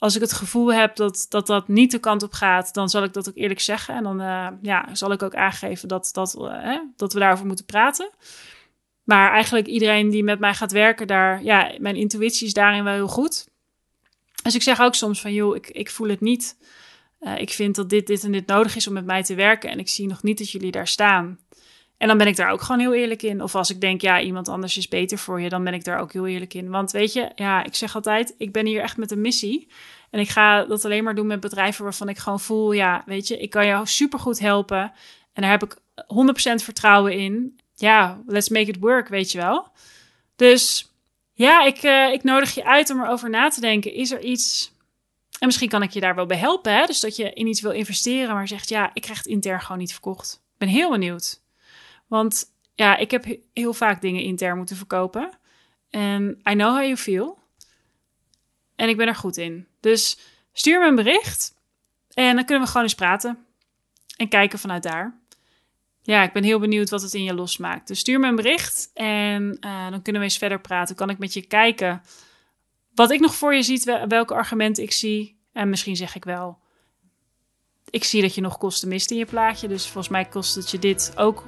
als 0.02 0.14
ik 0.14 0.20
het 0.20 0.32
gevoel 0.32 0.72
heb 0.72 0.96
dat, 0.96 1.26
dat 1.28 1.46
dat 1.46 1.68
niet 1.68 1.90
de 1.90 1.98
kant 1.98 2.22
op 2.22 2.32
gaat, 2.32 2.74
dan 2.74 2.88
zal 2.88 3.02
ik 3.02 3.12
dat 3.12 3.28
ook 3.28 3.36
eerlijk 3.36 3.60
zeggen. 3.60 3.94
En 3.94 4.02
dan 4.02 4.20
uh, 4.20 4.48
ja, 4.62 4.94
zal 4.94 5.12
ik 5.12 5.22
ook 5.22 5.34
aangeven 5.34 5.88
dat, 5.88 6.10
dat, 6.12 6.36
uh, 6.38 6.78
dat 6.96 7.12
we 7.12 7.18
daarover 7.18 7.46
moeten 7.46 7.64
praten. 7.64 8.10
Maar 9.02 9.30
eigenlijk 9.30 9.66
iedereen 9.66 10.10
die 10.10 10.24
met 10.24 10.38
mij 10.38 10.54
gaat 10.54 10.72
werken, 10.72 11.06
daar, 11.06 11.42
ja, 11.42 11.72
mijn 11.78 11.96
intuïtie 11.96 12.46
is 12.46 12.52
daarin 12.52 12.84
wel 12.84 12.94
heel 12.94 13.08
goed. 13.08 13.48
Dus 14.42 14.54
ik 14.54 14.62
zeg 14.62 14.80
ook 14.80 14.94
soms 14.94 15.20
van, 15.20 15.32
joh, 15.32 15.56
ik, 15.56 15.68
ik 15.68 15.90
voel 15.90 16.08
het 16.08 16.20
niet. 16.20 16.56
Uh, 17.20 17.38
ik 17.38 17.50
vind 17.50 17.74
dat 17.74 17.90
dit, 17.90 18.06
dit 18.06 18.24
en 18.24 18.32
dit 18.32 18.46
nodig 18.46 18.76
is 18.76 18.86
om 18.86 18.92
met 18.92 19.04
mij 19.04 19.22
te 19.22 19.34
werken. 19.34 19.70
En 19.70 19.78
ik 19.78 19.88
zie 19.88 20.06
nog 20.08 20.22
niet 20.22 20.38
dat 20.38 20.50
jullie 20.50 20.70
daar 20.70 20.88
staan. 20.88 21.38
En 22.02 22.08
dan 22.08 22.18
ben 22.18 22.26
ik 22.26 22.36
daar 22.36 22.50
ook 22.50 22.60
gewoon 22.62 22.80
heel 22.80 22.94
eerlijk 22.94 23.22
in. 23.22 23.42
Of 23.42 23.54
als 23.54 23.70
ik 23.70 23.80
denk, 23.80 24.00
ja, 24.00 24.20
iemand 24.20 24.48
anders 24.48 24.76
is 24.76 24.88
beter 24.88 25.18
voor 25.18 25.40
je, 25.40 25.48
dan 25.48 25.64
ben 25.64 25.74
ik 25.74 25.84
daar 25.84 25.98
ook 25.98 26.12
heel 26.12 26.26
eerlijk 26.26 26.54
in. 26.54 26.70
Want 26.70 26.90
weet 26.90 27.12
je, 27.12 27.30
ja, 27.34 27.64
ik 27.64 27.74
zeg 27.74 27.94
altijd, 27.94 28.34
ik 28.38 28.52
ben 28.52 28.66
hier 28.66 28.82
echt 28.82 28.96
met 28.96 29.10
een 29.10 29.20
missie. 29.20 29.68
En 30.10 30.20
ik 30.20 30.28
ga 30.28 30.64
dat 30.64 30.84
alleen 30.84 31.04
maar 31.04 31.14
doen 31.14 31.26
met 31.26 31.40
bedrijven 31.40 31.84
waarvan 31.84 32.08
ik 32.08 32.18
gewoon 32.18 32.40
voel, 32.40 32.72
ja, 32.72 33.02
weet 33.06 33.28
je, 33.28 33.38
ik 33.38 33.50
kan 33.50 33.66
jou 33.66 33.86
supergoed 33.86 34.38
helpen. 34.38 34.92
En 35.32 35.42
daar 35.42 35.50
heb 35.50 35.62
ik 35.62 35.76
100% 36.60 36.64
vertrouwen 36.64 37.12
in. 37.12 37.60
ja, 37.74 38.22
let's 38.26 38.48
make 38.48 38.70
it 38.70 38.78
work, 38.80 39.08
weet 39.08 39.32
je 39.32 39.38
wel. 39.38 39.68
Dus 40.36 40.92
ja, 41.32 41.64
ik, 41.64 41.82
uh, 41.82 42.12
ik 42.12 42.22
nodig 42.22 42.54
je 42.54 42.64
uit 42.64 42.90
om 42.90 43.00
erover 43.00 43.30
na 43.30 43.48
te 43.48 43.60
denken. 43.60 43.94
Is 43.94 44.10
er 44.10 44.20
iets. 44.20 44.72
En 45.38 45.46
misschien 45.46 45.68
kan 45.68 45.82
ik 45.82 45.90
je 45.90 46.00
daar 46.00 46.14
wel 46.14 46.26
bij 46.26 46.36
helpen. 46.36 46.86
Dus 46.86 47.00
dat 47.00 47.16
je 47.16 47.32
in 47.32 47.46
iets 47.46 47.60
wil 47.60 47.72
investeren, 47.72 48.34
maar 48.34 48.48
zegt: 48.48 48.68
ja, 48.68 48.90
ik 48.94 49.02
krijg 49.02 49.18
het 49.18 49.26
intern 49.26 49.60
gewoon 49.60 49.78
niet 49.78 49.92
verkocht. 49.92 50.40
Ik 50.52 50.58
ben 50.58 50.68
heel 50.68 50.90
benieuwd. 50.90 51.41
Want 52.12 52.44
ja, 52.74 52.96
ik 52.96 53.10
heb 53.10 53.38
heel 53.52 53.74
vaak 53.74 54.00
dingen 54.00 54.22
intern 54.22 54.56
moeten 54.56 54.76
verkopen. 54.76 55.30
En 55.90 56.40
I 56.50 56.52
know 56.52 56.74
how 56.74 56.82
you 56.82 56.96
feel. 56.96 57.38
En 58.76 58.88
ik 58.88 58.96
ben 58.96 59.06
er 59.06 59.14
goed 59.14 59.36
in. 59.36 59.66
Dus 59.80 60.18
stuur 60.52 60.80
me 60.80 60.86
een 60.86 60.94
bericht. 60.94 61.54
En 62.14 62.34
dan 62.34 62.44
kunnen 62.44 62.64
we 62.64 62.68
gewoon 62.68 62.86
eens 62.86 62.94
praten. 62.94 63.46
En 64.16 64.28
kijken 64.28 64.58
vanuit 64.58 64.82
daar. 64.82 65.20
Ja, 66.02 66.22
ik 66.22 66.32
ben 66.32 66.42
heel 66.42 66.58
benieuwd 66.58 66.90
wat 66.90 67.02
het 67.02 67.14
in 67.14 67.24
je 67.24 67.34
losmaakt. 67.34 67.88
Dus 67.88 67.98
stuur 67.98 68.20
me 68.20 68.28
een 68.28 68.36
bericht 68.36 68.90
en 68.94 69.42
uh, 69.60 69.90
dan 69.90 70.02
kunnen 70.02 70.20
we 70.20 70.26
eens 70.26 70.38
verder 70.38 70.60
praten. 70.60 70.96
Kan 70.96 71.10
ik 71.10 71.18
met 71.18 71.32
je 71.32 71.46
kijken 71.46 72.02
wat 72.94 73.10
ik 73.10 73.20
nog 73.20 73.34
voor 73.34 73.54
je 73.54 73.62
ziet, 73.62 74.04
welke 74.08 74.34
argumenten 74.34 74.82
ik 74.82 74.92
zie. 74.92 75.40
En 75.52 75.68
misschien 75.68 75.96
zeg 75.96 76.14
ik 76.14 76.24
wel, 76.24 76.58
ik 77.90 78.04
zie 78.04 78.22
dat 78.22 78.34
je 78.34 78.40
nog 78.40 78.58
kosten 78.58 78.88
mist 78.88 79.10
in 79.10 79.16
je 79.16 79.26
plaatje. 79.26 79.68
Dus 79.68 79.82
volgens 79.82 80.08
mij 80.08 80.24
kost 80.24 80.54
het 80.54 80.70
je 80.70 80.78
dit 80.78 81.12
ook 81.16 81.44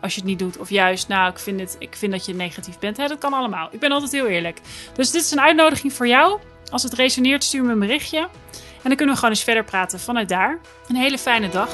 als 0.00 0.14
je 0.14 0.20
het 0.20 0.28
niet 0.28 0.38
doet. 0.38 0.58
Of 0.58 0.70
juist, 0.70 1.08
nou, 1.08 1.30
ik 1.30 1.38
vind, 1.38 1.60
het, 1.60 1.76
ik 1.78 1.96
vind 1.96 2.12
dat 2.12 2.26
je 2.26 2.34
negatief 2.34 2.78
bent. 2.78 2.96
Hè, 2.96 3.06
dat 3.06 3.18
kan 3.18 3.32
allemaal. 3.32 3.68
Ik 3.70 3.80
ben 3.80 3.92
altijd 3.92 4.12
heel 4.12 4.26
eerlijk. 4.26 4.60
Dus 4.94 5.10
dit 5.10 5.22
is 5.22 5.30
een 5.30 5.40
uitnodiging 5.40 5.92
voor 5.92 6.06
jou. 6.06 6.40
Als 6.70 6.82
het 6.82 6.92
resoneert, 6.92 7.44
stuur 7.44 7.64
me 7.64 7.72
een 7.72 7.78
berichtje. 7.78 8.18
En 8.82 8.88
dan 8.88 8.96
kunnen 8.96 9.14
we 9.14 9.20
gewoon 9.20 9.34
eens 9.34 9.44
verder 9.44 9.64
praten 9.64 10.00
vanuit 10.00 10.28
daar. 10.28 10.58
Een 10.88 10.96
hele 10.96 11.18
fijne 11.18 11.48
dag. 11.48 11.70